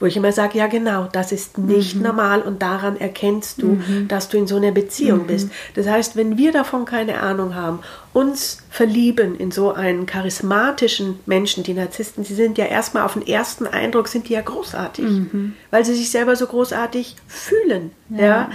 [0.00, 2.02] Wo ich immer sage, ja genau, das ist nicht mhm.
[2.02, 4.08] normal und daran erkennst du, mhm.
[4.08, 5.26] dass du in so einer Beziehung mhm.
[5.26, 5.50] bist.
[5.74, 7.78] Das heißt, wenn wir davon keine Ahnung haben,
[8.12, 13.26] uns verlieben in so einen charismatischen Menschen, die Narzissten, sie sind ja erstmal auf den
[13.26, 15.54] ersten Eindruck, sind die ja großartig, mhm.
[15.70, 17.92] weil sie sich selber so großartig fühlen.
[18.10, 18.48] Ja.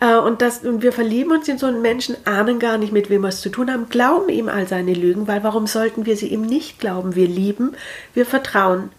[0.00, 0.18] ja?
[0.18, 3.10] Äh, und, das, und wir verlieben uns in so einen Menschen, ahnen gar nicht, mit
[3.10, 6.16] wem wir es zu tun haben, glauben ihm all seine Lügen, weil warum sollten wir
[6.16, 7.14] sie ihm nicht glauben?
[7.14, 7.72] Wir lieben,
[8.14, 8.90] wir vertrauen.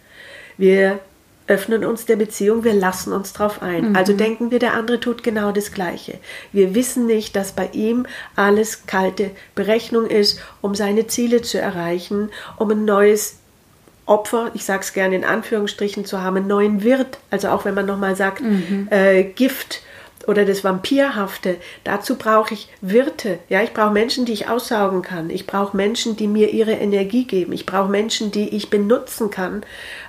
[0.57, 0.99] Wir
[1.47, 3.89] öffnen uns der Beziehung, wir lassen uns drauf ein.
[3.89, 3.95] Mhm.
[3.95, 6.17] Also denken wir, der andere tut genau das Gleiche.
[6.51, 12.29] Wir wissen nicht, dass bei ihm alles kalte Berechnung ist, um seine Ziele zu erreichen,
[12.57, 13.37] um ein neues
[14.07, 17.19] Opfer, ich sage es gerne in Anführungsstrichen, zu haben, einen neuen Wirt.
[17.31, 18.87] Also auch wenn man nochmal sagt, mhm.
[18.91, 19.81] äh, Gift
[20.27, 21.57] oder das Vampirhafte.
[21.83, 23.39] Dazu brauche ich Wirte.
[23.49, 25.29] Ja, ich brauche Menschen, die ich aussaugen kann.
[25.29, 27.53] Ich brauche Menschen, die mir ihre Energie geben.
[27.53, 29.63] Ich brauche Menschen, die ich benutzen kann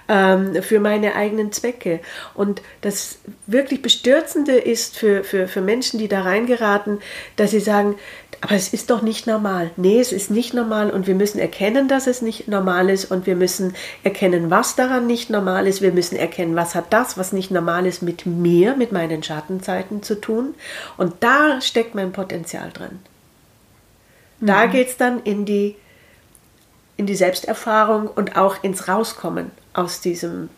[0.08, 2.00] ähm, für meine eigenen Zwecke.
[2.34, 7.00] Und das wirklich Bestürzende ist für, für, für Menschen, die da reingeraten,
[7.36, 7.96] dass sie sagen,
[8.40, 9.70] aber es ist doch nicht normal.
[9.76, 13.26] Nee, es ist nicht normal und wir müssen erkennen, dass es nicht normal ist und
[13.26, 15.80] wir müssen erkennen, was daran nicht normal ist.
[15.80, 20.02] Wir müssen erkennen, was hat das, was nicht normal ist, mit mir, mit meinen Schattenzeiten
[20.02, 20.54] zu tun.
[20.96, 22.98] Und da steckt mein Potenzial drin.
[24.40, 24.70] Da mhm.
[24.70, 25.76] geht es dann in die,
[26.96, 30.50] in die Selbsterfahrung und auch ins Rauskommen aus diesem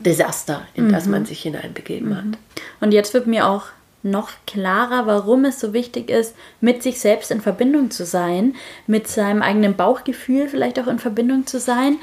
[0.00, 0.92] Desaster, in mhm.
[0.92, 2.16] das man sich hineinbegeben mhm.
[2.16, 2.38] hat.
[2.80, 3.64] Und jetzt wird mir auch
[4.10, 8.54] noch klarer, warum es so wichtig ist, mit sich selbst in Verbindung zu sein,
[8.86, 11.98] mit seinem eigenen Bauchgefühl vielleicht auch in Verbindung zu sein,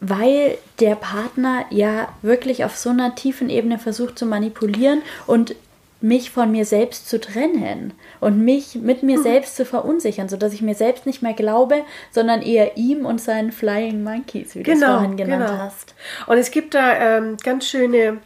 [0.00, 5.54] weil der Partner ja wirklich auf so einer tiefen Ebene versucht zu manipulieren und
[6.02, 9.22] mich von mir selbst zu trennen und mich mit mir mhm.
[9.22, 13.52] selbst zu verunsichern, sodass ich mir selbst nicht mehr glaube, sondern eher ihm und seinen
[13.52, 15.58] Flying Monkeys, wie genau, du es vorhin genannt genau.
[15.58, 15.94] hast.
[16.26, 18.18] Und es gibt da ähm, ganz schöne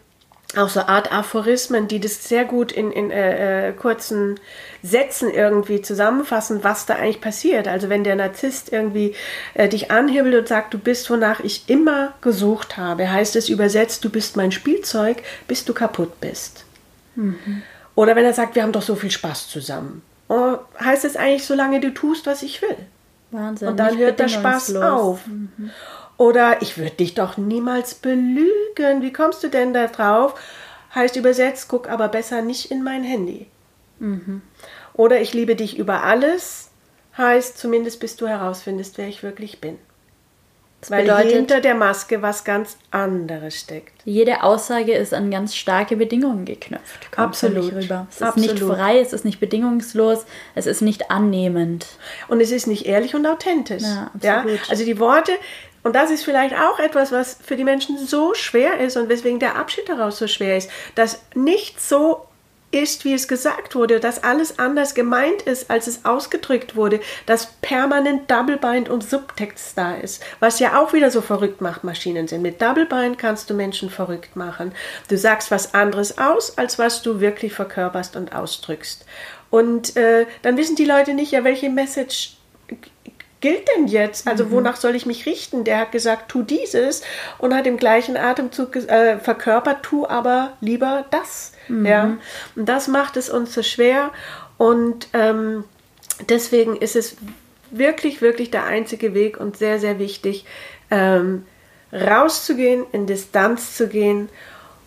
[0.59, 4.39] auch so Art Aphorismen, die das sehr gut in, in äh, äh, kurzen
[4.83, 7.69] Sätzen irgendwie zusammenfassen, was da eigentlich passiert.
[7.69, 9.15] Also wenn der Narzisst irgendwie
[9.55, 14.05] äh, dich anhibbelt und sagt, du bist, wonach ich immer gesucht habe, heißt es übersetzt,
[14.05, 16.65] du bist mein Spielzeug, bis du kaputt bist.
[17.15, 17.63] Mhm.
[17.95, 21.47] Oder wenn er sagt, wir haben doch so viel Spaß zusammen, oh, heißt es eigentlich,
[21.47, 22.77] solange du tust, was ich will.
[23.31, 23.69] Wahnsinn.
[23.69, 25.27] Und dann hört der Spaß auf.
[25.27, 25.71] Mhm.
[26.19, 28.49] Oder ich würde dich doch niemals belügen.
[28.77, 30.35] Wie kommst du denn da drauf?
[30.95, 33.47] Heißt übersetzt, guck aber besser nicht in mein Handy.
[33.99, 34.43] Mhm.
[34.95, 36.71] Oder ich liebe dich über alles,
[37.19, 39.79] heißt zumindest bis du herausfindest, wer ich wirklich bin.
[40.81, 43.93] Das Weil bedeutet, hinter der Maske was ganz anderes steckt.
[44.05, 47.09] Jede Aussage ist an ganz starke Bedingungen geknüpft.
[47.17, 47.73] Absolut.
[47.73, 48.07] Rüber.
[48.11, 48.51] Es Absolut.
[48.51, 51.87] ist nicht frei, es ist nicht bedingungslos, es ist nicht annehmend.
[52.29, 53.83] Und es ist nicht ehrlich und authentisch.
[53.83, 54.23] Ja, absolut.
[54.23, 54.45] Ja?
[54.69, 55.33] Also die Worte,
[55.87, 59.39] und das ist vielleicht auch etwas, was für die Menschen so schwer ist und weswegen
[59.39, 62.27] der Abschied daraus so schwer ist, dass nicht so
[62.73, 67.53] ist, wie es gesagt wurde, dass alles anders gemeint ist, als es ausgedrückt wurde, dass
[67.63, 72.43] permanent Double-Bind und Subtext da ist, was ja auch wieder so verrückt macht, Maschinen sind.
[72.43, 74.73] Mit Double-Bind kannst du Menschen verrückt machen.
[75.09, 79.07] Du sagst was anderes aus, als was du wirklich verkörperst und ausdrückst.
[79.51, 82.36] Und äh, dann wissen die Leute nicht, ja, welche Message
[83.47, 84.27] gilt denn jetzt?
[84.27, 84.51] Also mhm.
[84.51, 85.63] wonach soll ich mich richten?
[85.63, 87.03] Der hat gesagt, tu dieses
[87.39, 91.53] und hat im gleichen Atemzug äh, verkörpert, tu aber lieber das.
[91.69, 91.87] Mhm.
[91.87, 92.17] Ja,
[92.57, 94.11] und das macht es uns so schwer
[94.59, 95.63] und ähm,
[96.29, 97.17] deswegen ist es
[97.71, 100.45] wirklich, wirklich der einzige Weg und sehr, sehr wichtig,
[100.91, 101.45] ähm,
[101.93, 104.29] rauszugehen, in Distanz zu gehen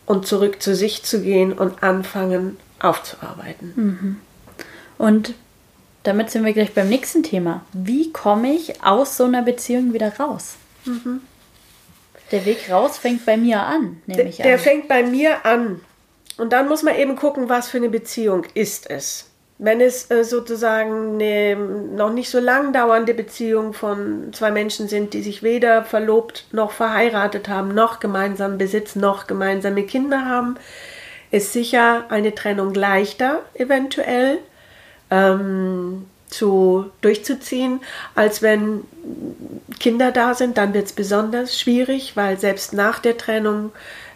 [0.05, 3.73] und zurück zu sich zu gehen und anfangen aufzuarbeiten.
[3.75, 4.17] Mhm.
[4.97, 5.33] Und
[6.03, 7.65] damit sind wir gleich beim nächsten Thema.
[7.73, 10.55] Wie komme ich aus so einer Beziehung wieder raus?
[10.85, 11.21] Mhm.
[12.31, 14.47] Der Weg raus fängt bei mir an, nehme ich an.
[14.47, 15.81] Der fängt bei mir an.
[16.37, 19.25] Und dann muss man eben gucken, was für eine Beziehung ist es.
[19.57, 25.13] Wenn es äh, sozusagen eine noch nicht so lang dauernde Beziehung von zwei Menschen sind,
[25.13, 30.55] die sich weder verlobt noch verheiratet haben, noch gemeinsam Besitz, noch gemeinsame Kinder haben,
[31.31, 34.39] ist sicher eine Trennung leichter eventuell
[35.11, 37.81] ähm, zu, durchzuziehen,
[38.15, 38.83] als wenn
[39.79, 40.57] Kinder da sind.
[40.57, 43.71] Dann wird es besonders schwierig, weil selbst nach der Trennung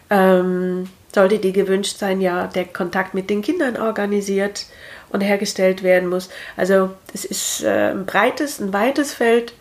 [0.10, 4.66] ähm, sollte die gewünscht sein, ja, der Kontakt mit den Kindern organisiert
[5.10, 6.30] und hergestellt werden muss.
[6.58, 9.54] Also es ist äh, ein breites, ein weites Feld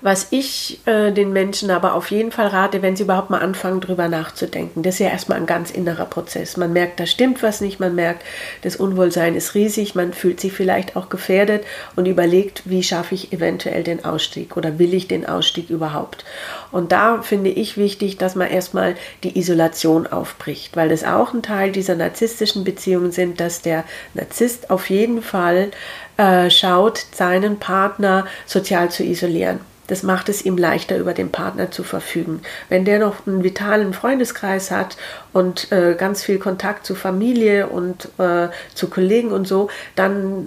[0.00, 3.80] was ich äh, den Menschen aber auf jeden Fall rate, wenn sie überhaupt mal anfangen,
[3.80, 4.82] drüber nachzudenken.
[4.82, 6.56] Das ist ja erstmal ein ganz innerer Prozess.
[6.56, 8.22] Man merkt, da stimmt was nicht, man merkt,
[8.62, 11.64] das Unwohlsein ist riesig, man fühlt sich vielleicht auch gefährdet
[11.96, 16.24] und überlegt, wie schaffe ich eventuell den Ausstieg oder will ich den Ausstieg überhaupt.
[16.70, 21.42] Und da finde ich wichtig, dass man erstmal die Isolation aufbricht, weil das auch ein
[21.42, 23.84] Teil dieser narzisstischen Beziehungen sind, dass der
[24.14, 25.70] Narzisst auf jeden Fall
[26.16, 29.60] äh, schaut, seinen Partner sozial zu isolieren.
[29.88, 32.42] Das macht es ihm leichter, über den Partner zu verfügen.
[32.68, 34.96] Wenn der noch einen vitalen Freundeskreis hat
[35.32, 40.46] und äh, ganz viel Kontakt zu Familie und äh, zu Kollegen und so, dann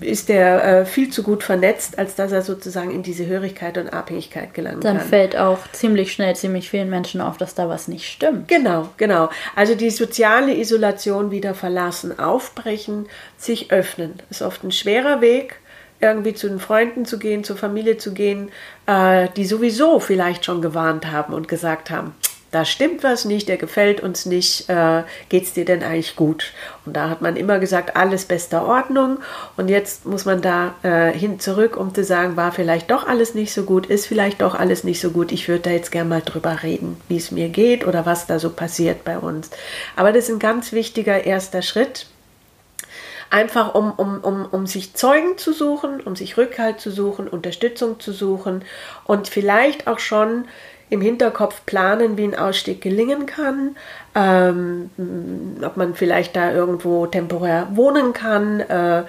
[0.00, 3.88] ist der äh, viel zu gut vernetzt, als dass er sozusagen in diese Hörigkeit und
[3.92, 4.98] Abhängigkeit gelangen dann kann.
[4.98, 8.48] Dann fällt auch ziemlich schnell ziemlich vielen Menschen auf, dass da was nicht stimmt.
[8.48, 9.30] Genau, genau.
[9.56, 13.06] Also die soziale Isolation wieder verlassen, aufbrechen,
[13.38, 14.14] sich öffnen.
[14.30, 15.56] Ist oft ein schwerer Weg
[16.02, 18.50] irgendwie zu den Freunden zu gehen, zur Familie zu gehen,
[18.86, 22.14] äh, die sowieso vielleicht schon gewarnt haben und gesagt haben,
[22.52, 26.52] da stimmt was nicht, der gefällt uns nicht, äh, geht's dir denn eigentlich gut?
[26.84, 29.18] Und da hat man immer gesagt, alles bester Ordnung.
[29.56, 33.34] Und jetzt muss man da äh, hin zurück, um zu sagen, war vielleicht doch alles
[33.34, 35.32] nicht so gut, ist vielleicht doch alles nicht so gut.
[35.32, 38.38] Ich würde da jetzt gerne mal drüber reden, wie es mir geht oder was da
[38.38, 39.48] so passiert bei uns.
[39.96, 42.06] Aber das ist ein ganz wichtiger erster Schritt,
[43.32, 47.98] einfach um, um, um, um sich Zeugen zu suchen, um sich Rückhalt zu suchen, Unterstützung
[47.98, 48.62] zu suchen
[49.04, 50.44] und vielleicht auch schon
[50.90, 53.76] im Hinterkopf planen, wie ein Ausstieg gelingen kann,
[54.14, 54.90] ähm,
[55.64, 59.00] ob man vielleicht da irgendwo temporär wohnen kann, äh,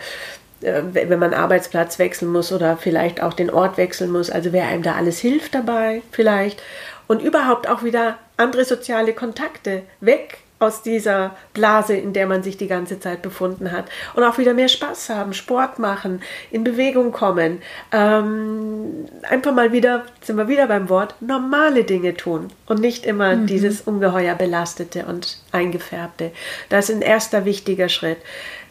[0.62, 4.68] äh wenn man Arbeitsplatz wechseln muss oder vielleicht auch den Ort wechseln muss, also wer
[4.68, 6.64] einem da alles hilft dabei vielleicht.
[7.08, 12.58] Und überhaupt auch wieder andere soziale Kontakte weg aus dieser Blase, in der man sich
[12.58, 13.86] die ganze Zeit befunden hat.
[14.16, 16.22] Und auch wieder mehr Spaß haben, Sport machen,
[16.52, 22.48] in Bewegung kommen, ähm, einfach mal wieder, sind wir wieder beim Wort, normale Dinge tun
[22.66, 23.48] und nicht immer mhm.
[23.48, 26.32] dieses ungeheuer belastete und eingefärbte.
[26.70, 28.18] Das ist ein erster wichtiger Schritt.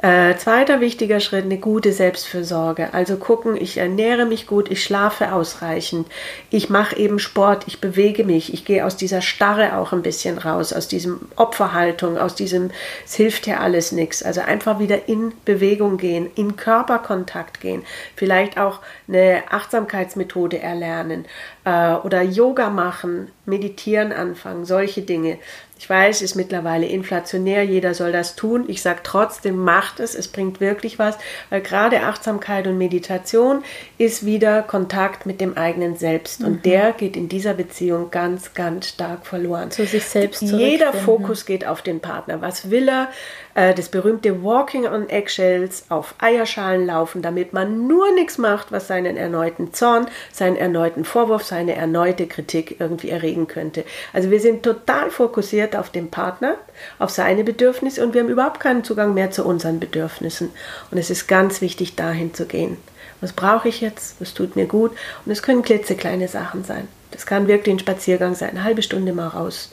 [0.02, 2.92] Äh, zweiter wichtiger Schritt, eine gute Selbstfürsorge.
[2.92, 6.08] Also gucken, ich ernähre mich gut, ich schlafe ausreichend,
[6.50, 10.38] ich mache eben Sport, ich bewege mich, ich gehe aus dieser Starre auch ein bisschen
[10.38, 12.72] raus, aus diesem Opferhaltung, aus diesem,
[13.04, 14.24] es hilft ja alles nichts.
[14.24, 17.84] Also einfach wieder in Bewegung gehen, in Körperkontakt gehen,
[18.16, 21.26] vielleicht auch eine Achtsamkeitsmethode erlernen
[21.64, 25.38] äh, oder Yoga machen, meditieren anfangen, solche Dinge.
[25.82, 28.66] Ich weiß, ist mittlerweile inflationär, jeder soll das tun.
[28.68, 31.18] Ich sage trotzdem, macht es, es bringt wirklich was,
[31.50, 33.64] weil gerade Achtsamkeit und Meditation
[34.02, 36.40] ist wieder Kontakt mit dem eigenen Selbst.
[36.40, 36.46] Mhm.
[36.46, 39.70] Und der geht in dieser Beziehung ganz, ganz stark verloren.
[39.70, 40.42] Zu sich selbst.
[40.42, 42.40] Jeder Fokus geht auf den Partner.
[42.40, 43.08] Was will er?
[43.54, 48.88] Äh, das berühmte Walking on Eggshells auf Eierschalen laufen, damit man nur nichts macht, was
[48.88, 53.84] seinen erneuten Zorn, seinen erneuten Vorwurf, seine erneute Kritik irgendwie erregen könnte.
[54.12, 56.56] Also wir sind total fokussiert auf den Partner,
[56.98, 60.50] auf seine Bedürfnisse und wir haben überhaupt keinen Zugang mehr zu unseren Bedürfnissen.
[60.90, 62.78] Und es ist ganz wichtig, dahin zu gehen.
[63.22, 64.20] Was brauche ich jetzt?
[64.20, 64.90] Was tut mir gut?
[65.24, 66.88] Und es können klitzekleine Sachen sein.
[67.12, 69.70] Das kann wirklich ein Spaziergang sein, eine halbe Stunde mal raus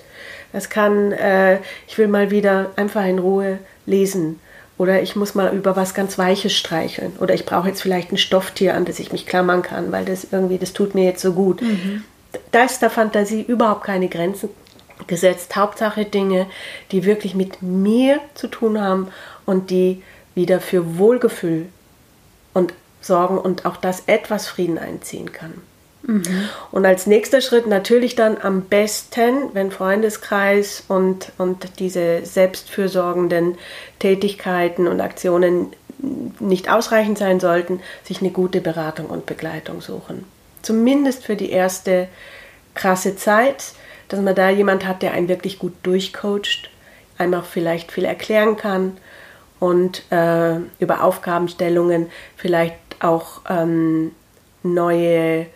[0.52, 4.40] das kann, äh, ich will mal wieder einfach in Ruhe lesen.
[4.78, 7.12] Oder ich muss mal über was ganz Weiches streicheln.
[7.20, 10.28] Oder ich brauche jetzt vielleicht ein Stofftier, an das ich mich klammern kann, weil das
[10.32, 11.62] irgendwie, das tut mir jetzt so gut.
[11.62, 12.04] Mhm.
[12.52, 14.50] Da ist der Fantasie überhaupt keine Grenzen
[15.08, 15.56] gesetzt.
[15.56, 16.48] Hauptsache Dinge,
[16.92, 19.10] die wirklich mit mir zu tun haben
[19.46, 20.02] und die
[20.34, 21.68] wieder für Wohlgefühl
[22.54, 25.54] und sorgen und auch das etwas Frieden einziehen kann.
[26.04, 26.50] Mhm.
[26.72, 33.58] Und als nächster Schritt natürlich dann am besten, wenn Freundeskreis und, und diese selbstfürsorgenden
[34.00, 35.74] Tätigkeiten und Aktionen
[36.40, 40.24] nicht ausreichend sein sollten, sich eine gute Beratung und Begleitung suchen.
[40.62, 42.08] Zumindest für die erste
[42.74, 43.74] krasse Zeit,
[44.08, 46.70] dass man da jemand hat, der einen wirklich gut durchcoacht,
[47.18, 48.98] einem auch vielleicht viel erklären kann
[49.60, 54.12] und äh, über Aufgabenstellungen vielleicht auch ähm,
[54.64, 55.48] neue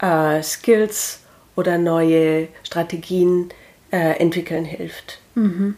[0.00, 1.20] äh, Skills
[1.56, 3.50] oder neue Strategien
[3.90, 5.18] äh, entwickeln hilft.
[5.34, 5.76] Mhm.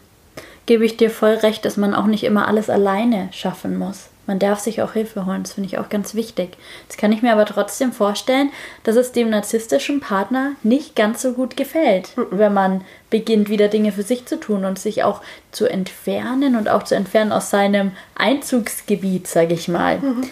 [0.65, 4.09] Gebe ich dir voll recht, dass man auch nicht immer alles alleine schaffen muss.
[4.25, 6.55] Man darf sich auch Hilfe holen, das finde ich auch ganz wichtig.
[6.83, 8.51] Jetzt kann ich mir aber trotzdem vorstellen,
[8.85, 12.27] dass es dem narzisstischen Partner nicht ganz so gut gefällt, mhm.
[12.31, 16.69] wenn man beginnt, wieder Dinge für sich zu tun und sich auch zu entfernen und
[16.69, 19.99] auch zu entfernen aus seinem Einzugsgebiet, sage ich mal.
[19.99, 20.29] Mhm.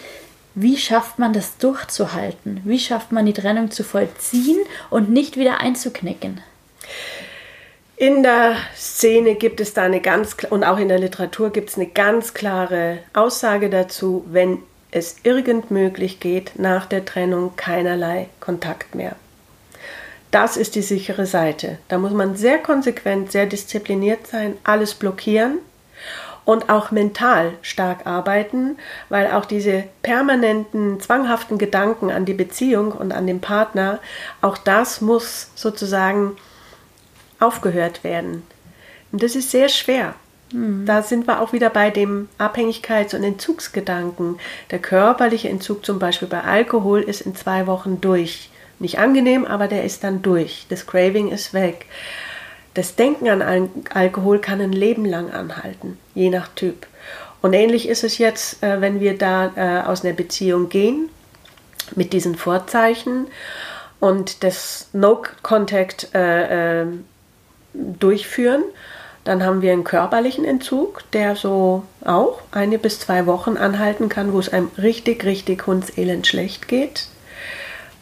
[0.54, 2.60] Wie schafft man das durchzuhalten?
[2.64, 4.58] Wie schafft man die Trennung zu vollziehen
[4.90, 6.42] und nicht wieder einzuknicken?
[7.96, 11.76] In der Szene gibt es da eine ganz und auch in der Literatur gibt es
[11.76, 14.58] eine ganz klare Aussage dazu, wenn
[14.90, 19.16] es irgend möglich geht, nach der Trennung keinerlei Kontakt mehr.
[20.30, 21.78] Das ist die sichere Seite.
[21.88, 25.58] Da muss man sehr konsequent, sehr diszipliniert sein, alles blockieren
[26.44, 28.76] und auch mental stark arbeiten,
[29.08, 34.00] weil auch diese permanenten, zwanghaften Gedanken an die Beziehung und an den Partner,
[34.40, 36.36] auch das muss sozusagen
[37.38, 38.42] aufgehört werden.
[39.12, 40.14] Und das ist sehr schwer.
[40.52, 40.84] Mhm.
[40.86, 44.38] Da sind wir auch wieder bei dem Abhängigkeits- und Entzugsgedanken.
[44.70, 48.50] Der körperliche Entzug zum Beispiel bei Alkohol ist in zwei Wochen durch.
[48.78, 50.66] Nicht angenehm, aber der ist dann durch.
[50.68, 51.86] Das Craving ist weg.
[52.74, 56.86] Das Denken an Al Alkohol kann ein Leben lang anhalten, je nach Typ.
[57.42, 61.10] Und ähnlich ist es jetzt, äh, wenn wir da äh, aus einer Beziehung gehen
[61.94, 63.26] mit diesen Vorzeichen
[64.00, 66.86] und das No-Contact äh,
[67.74, 68.62] durchführen.
[69.24, 74.32] Dann haben wir einen körperlichen Entzug, der so auch eine bis zwei Wochen anhalten kann,
[74.32, 77.06] wo es einem richtig, richtig hundselend schlecht geht.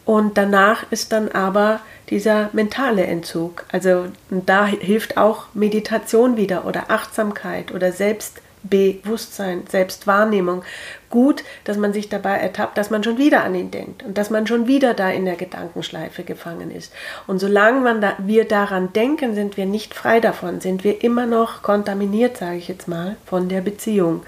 [0.05, 1.79] Und danach ist dann aber
[2.11, 3.65] dieser mentale Entzug.
[3.71, 10.63] Also da hilft auch Meditation wieder oder Achtsamkeit oder Selbst Bewusstsein, Selbstwahrnehmung.
[11.09, 14.29] Gut, dass man sich dabei ertappt, dass man schon wieder an ihn denkt und dass
[14.29, 16.93] man schon wieder da in der Gedankenschleife gefangen ist.
[17.27, 21.25] Und solange man da, wir daran denken, sind wir nicht frei davon, sind wir immer
[21.25, 24.23] noch kontaminiert, sage ich jetzt mal, von der Beziehung.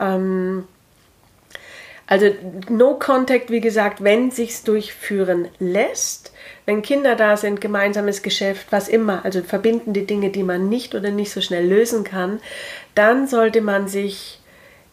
[0.00, 0.64] Ähm,
[2.10, 2.26] also
[2.68, 6.32] No Contact, wie gesagt, wenn sich's durchführen lässt,
[6.66, 11.12] wenn Kinder da sind, gemeinsames Geschäft, was immer, also verbindende Dinge, die man nicht oder
[11.12, 12.40] nicht so schnell lösen kann,
[12.96, 14.40] dann sollte man sich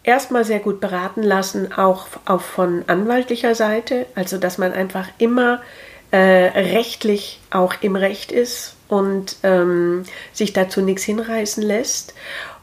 [0.04, 5.64] erstmal sehr gut beraten lassen, auch, auch von anwaltlicher Seite, also dass man einfach immer
[6.12, 10.04] äh, rechtlich auch im Recht ist und ähm,
[10.34, 12.14] sich dazu nichts hinreißen lässt.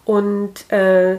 [0.04, 1.18] Und äh,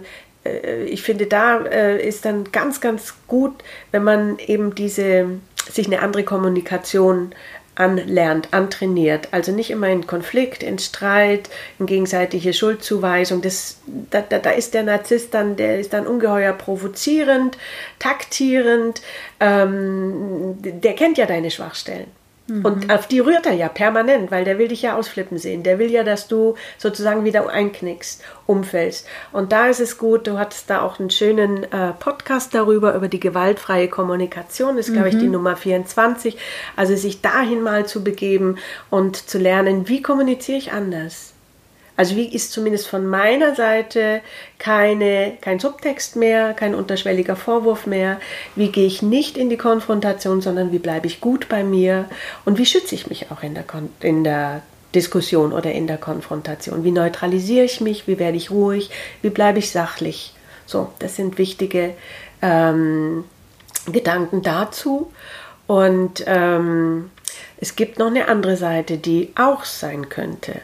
[0.86, 5.26] ich finde, da äh, ist dann ganz, ganz gut, wenn man eben diese,
[5.70, 7.34] sich eine andere Kommunikation
[7.76, 9.30] anlernt, antrainiert.
[9.32, 13.42] Also nicht immer in Konflikt, in Streit, in gegenseitige Schuldzuweisung.
[13.42, 17.58] Das, da, da, da ist der Narzisst dann, der ist dann ungeheuer provozierend,
[18.00, 19.02] taktierend.
[19.40, 22.08] Ähm, der kennt ja deine Schwachstellen.
[22.48, 22.90] Und mhm.
[22.92, 25.64] auf die rührt er ja permanent, weil der will dich ja ausflippen sehen.
[25.64, 29.08] Der will ja, dass du sozusagen wieder einknickst, umfällst.
[29.32, 33.08] Und da ist es gut, du hattest da auch einen schönen äh, Podcast darüber, über
[33.08, 35.32] die gewaltfreie Kommunikation, ist, glaube ich, die mhm.
[35.32, 36.38] Nummer 24.
[36.76, 38.58] Also sich dahin mal zu begeben
[38.92, 41.35] und zu lernen, wie kommuniziere ich anders?
[41.98, 44.22] Also wie ist zumindest von meiner Seite
[44.60, 48.20] keine, kein Subtext mehr, kein unterschwelliger Vorwurf mehr.
[48.56, 52.06] Wie gehe ich nicht in die Konfrontation, sondern wie bleibe ich gut bei mir
[52.44, 54.62] und wie schütze ich mich auch in der, Kon in der
[54.94, 56.84] Diskussion oder in der Konfrontation.
[56.84, 58.90] Wie neutralisiere ich mich, wie werde ich ruhig,
[59.22, 60.34] wie bleibe ich sachlich.
[60.66, 61.94] So, das sind wichtige
[62.42, 63.24] ähm,
[63.92, 65.12] Gedanken dazu.
[65.68, 67.10] Und ähm,
[67.58, 70.62] es gibt noch eine andere Seite, die auch sein könnte.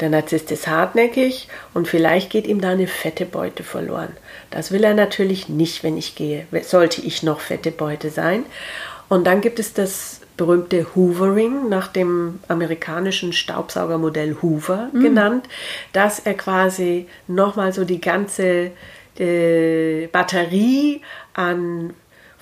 [0.00, 4.12] Der Narzisst ist hartnäckig und vielleicht geht ihm da eine fette Beute verloren.
[4.50, 6.46] Das will er natürlich nicht, wenn ich gehe.
[6.62, 8.44] Sollte ich noch fette Beute sein.
[9.08, 15.02] Und dann gibt es das berühmte Hoovering nach dem amerikanischen Staubsaugermodell Hoover mhm.
[15.02, 15.48] genannt,
[15.92, 18.72] dass er quasi nochmal so die ganze
[19.18, 21.02] äh, Batterie
[21.34, 21.94] an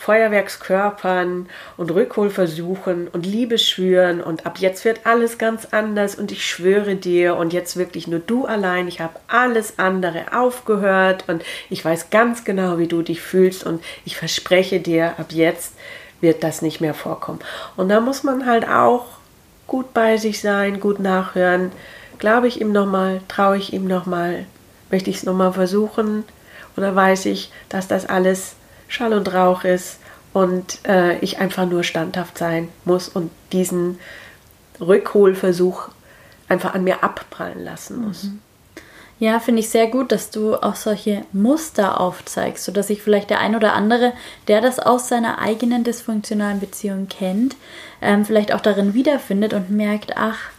[0.02, 6.96] Feuerwerkskörpern und Rückholversuchen und Liebesschwüren und ab jetzt wird alles ganz anders und ich schwöre
[6.96, 12.10] dir und jetzt wirklich nur du allein, ich habe alles andere aufgehört und ich weiß
[12.10, 15.74] ganz genau, wie du dich fühlst und ich verspreche dir, ab jetzt
[16.20, 17.38] wird das nicht mehr vorkommen.
[17.76, 19.06] Und da muss man halt auch
[19.68, 21.70] gut bei sich sein, gut nachhören.
[22.18, 24.46] Glaube ich ihm nochmal, traue ich ihm nochmal,
[24.90, 26.24] möchte ich es nochmal versuchen
[26.76, 28.56] oder weiß ich, dass das alles
[28.92, 29.98] Schall und Rauch ist
[30.34, 33.98] und äh, ich einfach nur standhaft sein muss und diesen
[34.80, 35.88] Rückholversuch
[36.48, 38.24] einfach an mir abprallen lassen muss.
[38.24, 38.40] Mhm.
[39.18, 43.38] Ja, finde ich sehr gut, dass du auch solche Muster aufzeigst, sodass sich vielleicht der
[43.38, 44.12] ein oder andere,
[44.48, 47.56] der das aus seiner eigenen dysfunktionalen Beziehung kennt,
[48.02, 50.50] ähm, vielleicht auch darin wiederfindet und merkt, ach,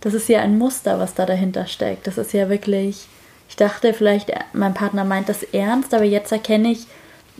[0.00, 2.06] das ist ja ein Muster, was da dahinter steckt.
[2.06, 3.06] Das ist ja wirklich,
[3.48, 6.86] ich dachte vielleicht, mein Partner meint das ernst, aber jetzt erkenne ich,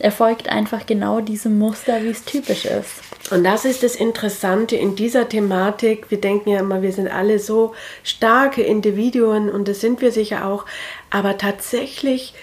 [0.01, 3.03] er folgt einfach genau diesem Muster, wie es typisch ist.
[3.30, 6.11] Und das ist das Interessante in dieser Thematik.
[6.11, 10.46] Wir denken ja immer, wir sind alle so starke Individuen und das sind wir sicher
[10.46, 10.64] auch.
[11.11, 12.34] Aber tatsächlich,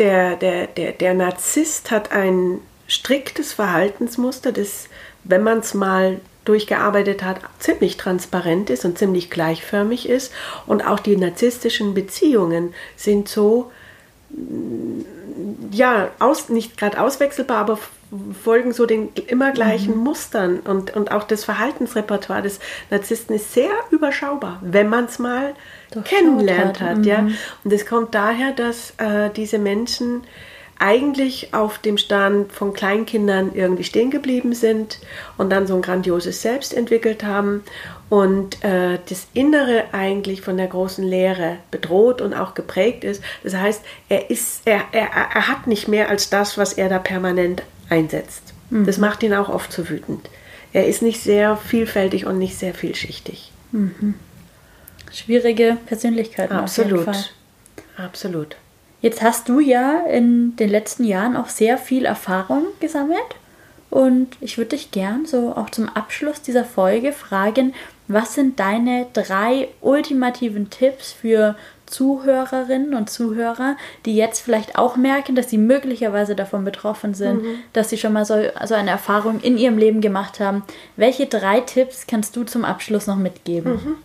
[0.00, 4.88] der, der, der, der Narzisst hat ein striktes Verhaltensmuster, das,
[5.22, 10.32] wenn man es mal durchgearbeitet hat, ziemlich transparent ist und ziemlich gleichförmig ist.
[10.66, 13.70] Und auch die narzisstischen Beziehungen sind so,
[15.70, 17.78] ja, aus, nicht gerade auswechselbar, aber
[18.42, 20.04] folgen so den immer gleichen mhm.
[20.04, 22.58] Mustern und, und auch das Verhaltensrepertoire des
[22.90, 25.54] Narzissten ist sehr überschaubar, wenn man es mal
[25.92, 26.90] Doch kennenlernt hat.
[26.90, 27.04] hat mhm.
[27.04, 27.28] ja.
[27.62, 30.22] Und es kommt daher, dass äh, diese Menschen
[30.80, 34.98] eigentlich auf dem Stand von Kleinkindern irgendwie stehen geblieben sind
[35.36, 37.62] und dann so ein grandioses Selbst entwickelt haben
[38.08, 43.22] und äh, das Innere eigentlich von der großen Lehre bedroht und auch geprägt ist.
[43.44, 46.98] Das heißt, er, ist, er, er, er hat nicht mehr als das, was er da
[46.98, 48.54] permanent einsetzt.
[48.70, 48.86] Mhm.
[48.86, 50.30] Das macht ihn auch oft so wütend.
[50.72, 53.52] Er ist nicht sehr vielfältig und nicht sehr vielschichtig.
[53.72, 54.14] Mhm.
[55.12, 56.50] Schwierige Persönlichkeit.
[56.50, 57.06] Absolut.
[57.98, 58.56] Absolut.
[59.02, 63.18] Jetzt hast du ja in den letzten Jahren auch sehr viel Erfahrung gesammelt.
[63.88, 67.74] Und ich würde dich gern so auch zum Abschluss dieser Folge fragen,
[68.06, 73.76] was sind deine drei ultimativen Tipps für Zuhörerinnen und Zuhörer,
[74.06, 77.58] die jetzt vielleicht auch merken, dass sie möglicherweise davon betroffen sind, mhm.
[77.72, 80.62] dass sie schon mal so also eine Erfahrung in ihrem Leben gemacht haben.
[80.96, 83.72] Welche drei Tipps kannst du zum Abschluss noch mitgeben?
[83.72, 83.96] Mhm.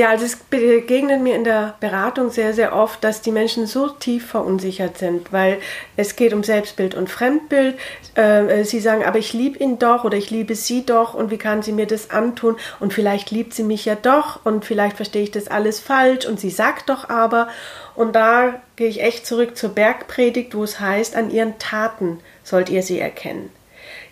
[0.00, 3.88] Ja, also es begegnet mir in der Beratung sehr, sehr oft, dass die Menschen so
[3.88, 5.58] tief verunsichert sind, weil
[5.94, 7.78] es geht um Selbstbild und Fremdbild.
[8.14, 11.36] Äh, sie sagen, aber ich liebe ihn doch oder ich liebe sie doch und wie
[11.36, 15.24] kann sie mir das antun und vielleicht liebt sie mich ja doch und vielleicht verstehe
[15.24, 17.48] ich das alles falsch und sie sagt doch aber.
[17.94, 22.70] Und da gehe ich echt zurück zur Bergpredigt, wo es heißt, an ihren Taten sollt
[22.70, 23.50] ihr sie erkennen.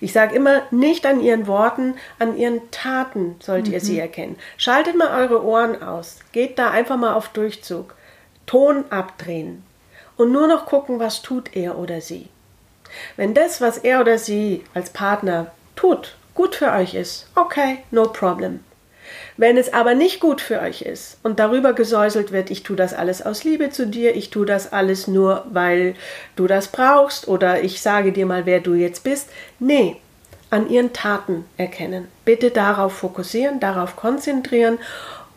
[0.01, 3.73] Ich sage immer, nicht an ihren Worten, an ihren Taten sollt mhm.
[3.75, 4.01] ihr sie mhm.
[4.01, 4.37] erkennen.
[4.57, 6.19] Schaltet mal eure Ohren aus.
[6.33, 7.95] Geht da einfach mal auf Durchzug.
[8.47, 9.65] Ton abdrehen.
[10.17, 12.29] Und nur noch gucken, was tut er oder sie.
[13.17, 18.05] Wenn das, was er oder sie als Partner tut, gut für euch ist, okay, no
[18.05, 18.61] problem.
[19.39, 22.93] Wenn es aber nicht gut für euch ist und darüber gesäuselt wird, ich tue das
[22.93, 25.95] alles aus Liebe zu dir, ich tue das alles nur, weil
[26.35, 29.29] du das brauchst oder ich sage dir mal, wer du jetzt bist,
[29.61, 29.97] nee,
[30.51, 32.09] an ihren Taten erkennen.
[32.25, 34.79] Bitte darauf fokussieren, darauf konzentrieren,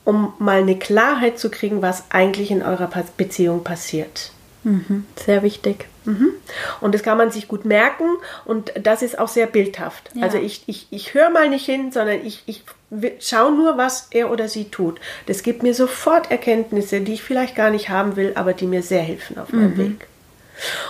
[0.03, 4.31] um mal eine Klarheit zu kriegen, was eigentlich in eurer Beziehung passiert.
[4.63, 5.85] Mhm, sehr wichtig.
[6.05, 6.31] Mhm.
[6.79, 8.09] Und das kann man sich gut merken
[8.45, 10.09] und das ist auch sehr bildhaft.
[10.15, 10.23] Ja.
[10.23, 12.63] Also ich, ich, ich höre mal nicht hin, sondern ich, ich
[13.19, 14.99] schaue nur, was er oder sie tut.
[15.25, 18.83] Das gibt mir sofort Erkenntnisse, die ich vielleicht gar nicht haben will, aber die mir
[18.83, 19.77] sehr helfen auf meinem mhm.
[19.77, 20.07] Weg.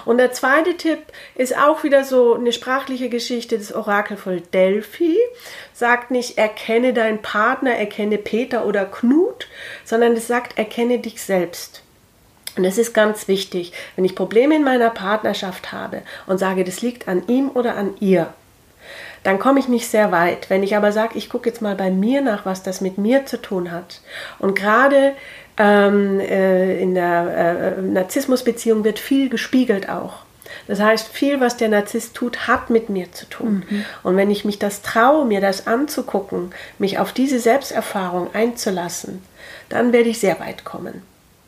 [0.05, 0.99] Und der zweite Tipp
[1.35, 3.57] ist auch wieder so eine sprachliche Geschichte.
[3.57, 5.17] Das Orakel von Delphi
[5.73, 9.47] sagt nicht, erkenne deinen Partner, erkenne Peter oder Knut,
[9.85, 11.83] sondern es sagt, erkenne dich selbst.
[12.57, 16.81] Und es ist ganz wichtig, wenn ich Probleme in meiner Partnerschaft habe und sage, das
[16.81, 18.33] liegt an ihm oder an ihr,
[19.23, 20.49] dann komme ich nicht sehr weit.
[20.49, 23.25] Wenn ich aber sage, ich gucke jetzt mal bei mir nach, was das mit mir
[23.25, 24.01] zu tun hat.
[24.39, 25.13] Und gerade
[25.57, 30.19] ähm, äh, in der äh, Narzissmusbeziehung wird viel gespiegelt auch.
[30.67, 33.63] Das heißt, viel, was der Narzisst tut, hat mit mir zu tun.
[33.69, 33.85] Mhm.
[34.03, 39.21] Und wenn ich mich das traue, mir das anzugucken, mich auf diese Selbsterfahrung einzulassen,
[39.69, 41.03] dann werde ich sehr weit kommen.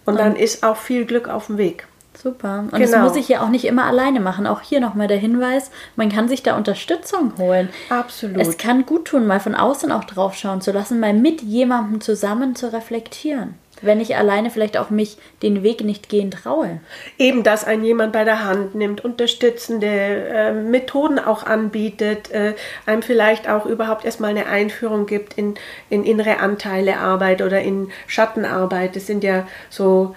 [0.06, 1.88] Und, Und dann ist auch viel Glück auf dem Weg.
[2.22, 2.60] Super.
[2.60, 2.80] Und genau.
[2.80, 4.48] das muss ich ja auch nicht immer alleine machen.
[4.48, 7.70] Auch hier nochmal der Hinweis, man kann sich da Unterstützung holen.
[7.90, 8.38] Absolut.
[8.38, 12.02] Es kann gut tun, mal von außen auch drauf schauen zu lassen, mal mit jemandem
[12.02, 16.80] zusammen zu reflektieren wenn ich alleine vielleicht auch mich den Weg nicht gehen traue.
[17.18, 22.54] Eben, dass ein jemand bei der Hand nimmt, unterstützende äh, Methoden auch anbietet, äh,
[22.86, 25.56] einem vielleicht auch überhaupt erstmal eine Einführung gibt in,
[25.90, 28.96] in innere Anteilearbeit oder in Schattenarbeit.
[28.96, 30.16] Das sind ja so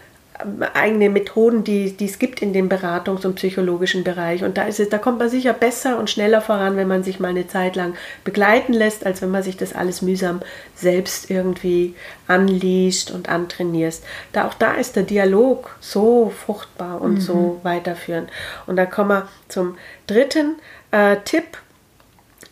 [0.75, 4.45] eigene Methoden, die, die es gibt in dem Beratungs- und psychologischen Bereich.
[4.45, 7.21] Und da ist es, da kommt man sicher besser und schneller voran, wenn man sich
[7.21, 10.41] mal eine Zeit lang begleiten lässt, als wenn man sich das alles mühsam
[10.75, 11.95] selbst irgendwie
[12.27, 14.01] anliest und antrainiert.
[14.33, 17.21] Da auch da ist der Dialog so fruchtbar und mhm.
[17.21, 18.31] so weiterführend.
[18.67, 19.77] Und da kommen wir zum
[20.07, 20.57] dritten
[20.91, 21.59] äh, Tipp,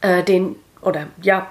[0.00, 1.48] äh, den oder ja,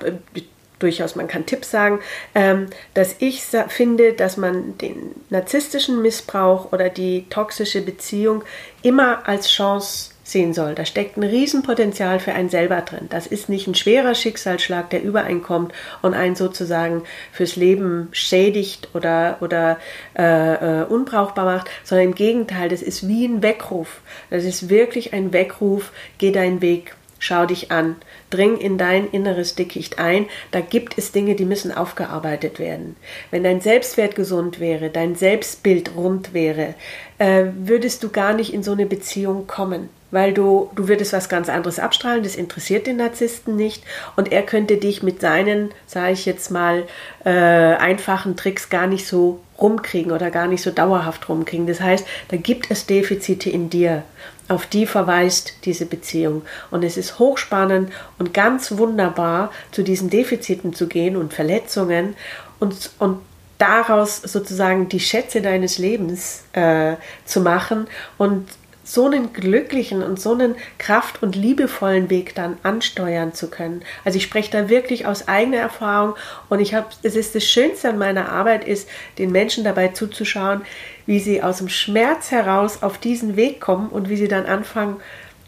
[0.80, 2.00] durchaus, man kann Tipps sagen,
[2.36, 8.44] ähm, dass ich finde, dass man den narzisstischen Missbrauch oder die toxische Beziehung
[8.82, 10.74] immer als Chance sehen soll.
[10.74, 13.08] Da steckt ein Riesenpotenzial für einen selber drin.
[13.10, 19.38] Das ist nicht ein schwerer Schicksalsschlag, der übereinkommt und einen sozusagen fürs Leben schädigt oder,
[19.42, 19.78] oder
[20.18, 24.02] äh, äh, unbrauchbar macht, sondern im Gegenteil, das ist wie ein Weckruf.
[24.30, 27.96] Das ist wirklich ein Weckruf, geh deinen Weg, schau dich an,
[28.30, 30.26] dring in dein inneres Dickicht ein.
[30.52, 32.98] Da gibt es Dinge, die müssen aufgearbeitet werden.
[33.32, 36.76] Wenn dein Selbstwert gesund wäre, dein Selbstbild rund wäre,
[37.20, 41.28] äh, würdest du gar nicht in so eine Beziehung kommen weil du, du würdest was
[41.28, 43.84] ganz anderes abstrahlen, das interessiert den Narzissten nicht
[44.16, 46.84] und er könnte dich mit seinen, sage ich jetzt mal,
[47.26, 51.66] äh, einfachen Tricks gar nicht so rumkriegen oder gar nicht so dauerhaft rumkriegen.
[51.66, 54.04] Das heißt, da gibt es Defizite in dir,
[54.48, 56.44] auf die verweist diese Beziehung.
[56.72, 62.16] Und es ist hochspannend und ganz wunderbar, zu diesen Defiziten zu gehen und Verletzungen
[62.60, 63.20] und, und
[63.58, 67.88] daraus sozusagen die Schätze deines Lebens äh, zu machen
[68.18, 68.48] und
[68.84, 73.84] so einen glücklichen und so einen kraft- und liebevollen Weg dann ansteuern zu können.
[74.04, 76.16] Also ich spreche da wirklich aus eigener Erfahrung
[76.50, 80.62] und ich habe, es ist das Schönste an meiner Arbeit ist, den Menschen dabei zuzuschauen,
[81.06, 84.98] wie sie aus dem Schmerz heraus auf diesen Weg kommen und wie sie dann anfangen,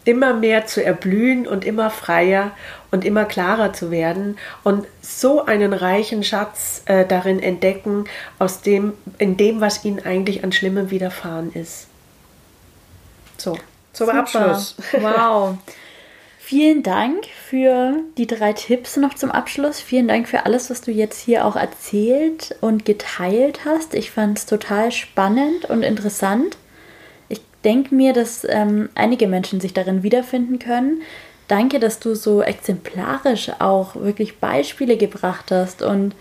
[0.06, 2.52] immer mehr zu erblühen und immer freier
[2.90, 8.04] und immer klarer zu werden und so einen reichen Schatz äh, darin entdecken,
[8.38, 11.88] aus dem, in dem, was ihnen eigentlich an Schlimmem widerfahren ist.
[13.36, 13.58] So,
[13.92, 14.18] zum Super.
[14.18, 14.76] Abschluss.
[14.92, 15.58] Wow.
[16.38, 19.80] Vielen Dank für die drei Tipps noch zum Abschluss.
[19.80, 23.94] Vielen Dank für alles, was du jetzt hier auch erzählt und geteilt hast.
[23.94, 26.56] Ich fand es total spannend und interessant.
[27.28, 31.02] Ich denke mir, dass ähm, einige Menschen sich darin wiederfinden können.
[31.48, 36.14] Danke, dass du so exemplarisch auch wirklich Beispiele gebracht hast und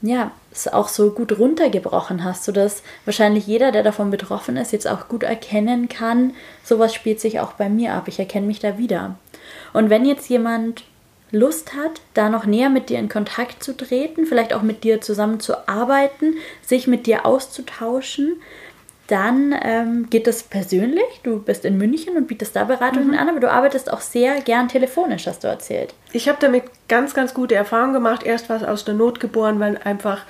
[0.00, 4.88] ja, es auch so gut runtergebrochen hast, sodass wahrscheinlich jeder, der davon betroffen ist, jetzt
[4.88, 6.34] auch gut erkennen kann,
[6.64, 8.08] sowas spielt sich auch bei mir ab.
[8.08, 9.16] Ich erkenne mich da wieder.
[9.72, 10.84] Und wenn jetzt jemand
[11.32, 15.00] Lust hat, da noch näher mit dir in Kontakt zu treten, vielleicht auch mit dir
[15.00, 18.40] zusammen zu arbeiten, sich mit dir auszutauschen,
[19.08, 21.04] dann ähm, geht das persönlich.
[21.22, 23.18] Du bist in München und bietest da Beratungen mhm.
[23.18, 25.94] an, aber du arbeitest auch sehr gern telefonisch, hast du erzählt.
[26.12, 28.24] Ich habe damit ganz, ganz gute Erfahrungen gemacht.
[28.24, 30.22] Erst war es aus der Not geboren, weil einfach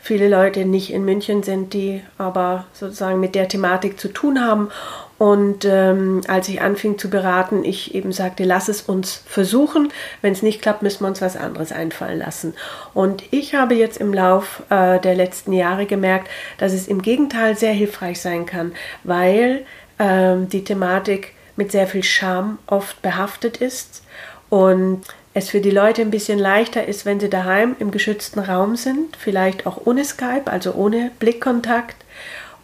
[0.00, 4.70] viele Leute nicht in München sind, die aber sozusagen mit der Thematik zu tun haben.
[5.18, 9.92] Und ähm, als ich anfing zu beraten, ich eben sagte, lass es uns versuchen.
[10.22, 12.54] Wenn es nicht klappt, müssen wir uns was anderes einfallen lassen.
[12.94, 17.56] Und ich habe jetzt im Lauf äh, der letzten Jahre gemerkt, dass es im Gegenteil
[17.56, 18.72] sehr hilfreich sein kann,
[19.04, 19.64] weil
[19.98, 24.02] ähm, die Thematik mit sehr viel Scham oft behaftet ist
[24.50, 25.02] und
[25.34, 29.16] es für die Leute ein bisschen leichter ist, wenn sie daheim im geschützten Raum sind,
[29.16, 31.96] vielleicht auch ohne Skype, also ohne Blickkontakt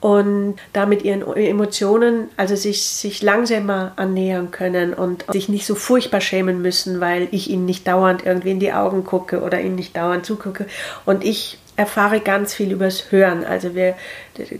[0.00, 6.20] und damit ihren Emotionen, also sich, sich langsamer annähern können und sich nicht so furchtbar
[6.20, 9.96] schämen müssen, weil ich ihnen nicht dauernd irgendwie in die Augen gucke oder ihnen nicht
[9.96, 10.66] dauernd zugucke.
[11.04, 13.42] Und ich erfahre ganz viel übers Hören.
[13.44, 13.94] Also wir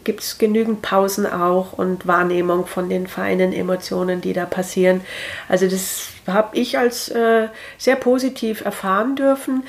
[0.05, 5.03] gibt es genügend Pausen auch und Wahrnehmung von den feinen Emotionen, die da passieren.
[5.49, 9.65] Also das habe ich als äh, sehr positiv erfahren dürfen.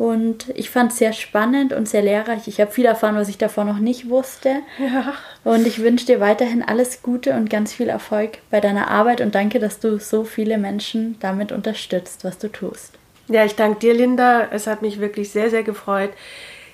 [0.00, 2.48] Und ich fand es sehr spannend und sehr lehrreich.
[2.48, 4.60] Ich habe viel erfahren, was ich davor noch nicht wusste.
[4.78, 5.12] Ja.
[5.44, 9.34] Und ich wünsche dir weiterhin alles Gute und ganz viel Erfolg bei deiner Arbeit und
[9.34, 12.94] danke, dass du so viele Menschen damit unterstützt, was du tust.
[13.28, 14.48] Ja, ich danke dir, Linda.
[14.50, 16.12] Es hat mich wirklich sehr, sehr gefreut,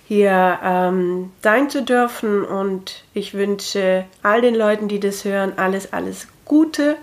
[0.06, 2.44] hier ähm, sein zu dürfen.
[2.44, 6.94] Und ich wünsche all den Leuten, die das hören, alles, alles Gute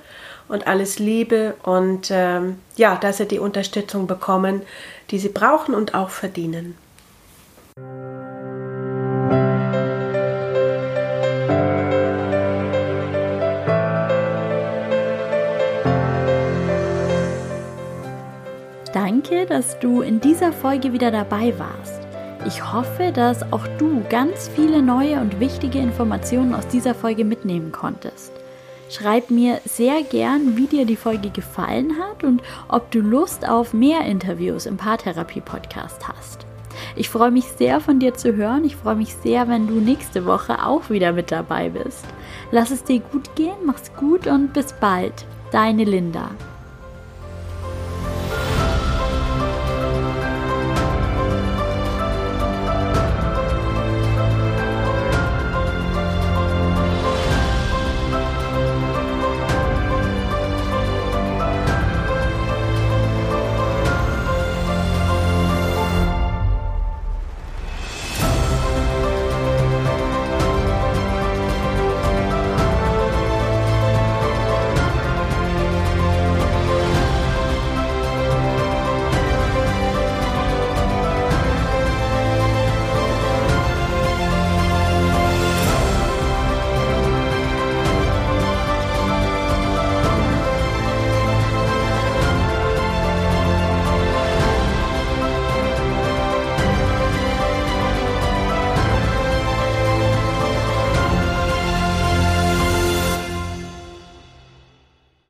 [0.48, 1.56] und alles Liebe.
[1.64, 4.62] Und ähm, ja, dass sie die Unterstützung bekommen,
[5.14, 6.76] die sie brauchen und auch verdienen.
[18.92, 22.02] Danke, dass du in dieser Folge wieder dabei warst.
[22.48, 27.72] Ich hoffe, dass auch du ganz viele neue und wichtige Informationen aus dieser Folge mitnehmen
[27.72, 28.32] konntest.
[28.94, 33.74] Schreib mir sehr gern, wie dir die Folge gefallen hat und ob du Lust auf
[33.74, 36.46] mehr Interviews im Paartherapie-Podcast hast.
[36.96, 38.66] Ich freue mich sehr von dir zu hören.
[38.66, 42.06] Ich freue mich sehr, wenn du nächste Woche auch wieder mit dabei bist.
[42.52, 45.26] Lass es dir gut gehen, mach's gut und bis bald.
[45.52, 46.30] Deine Linda.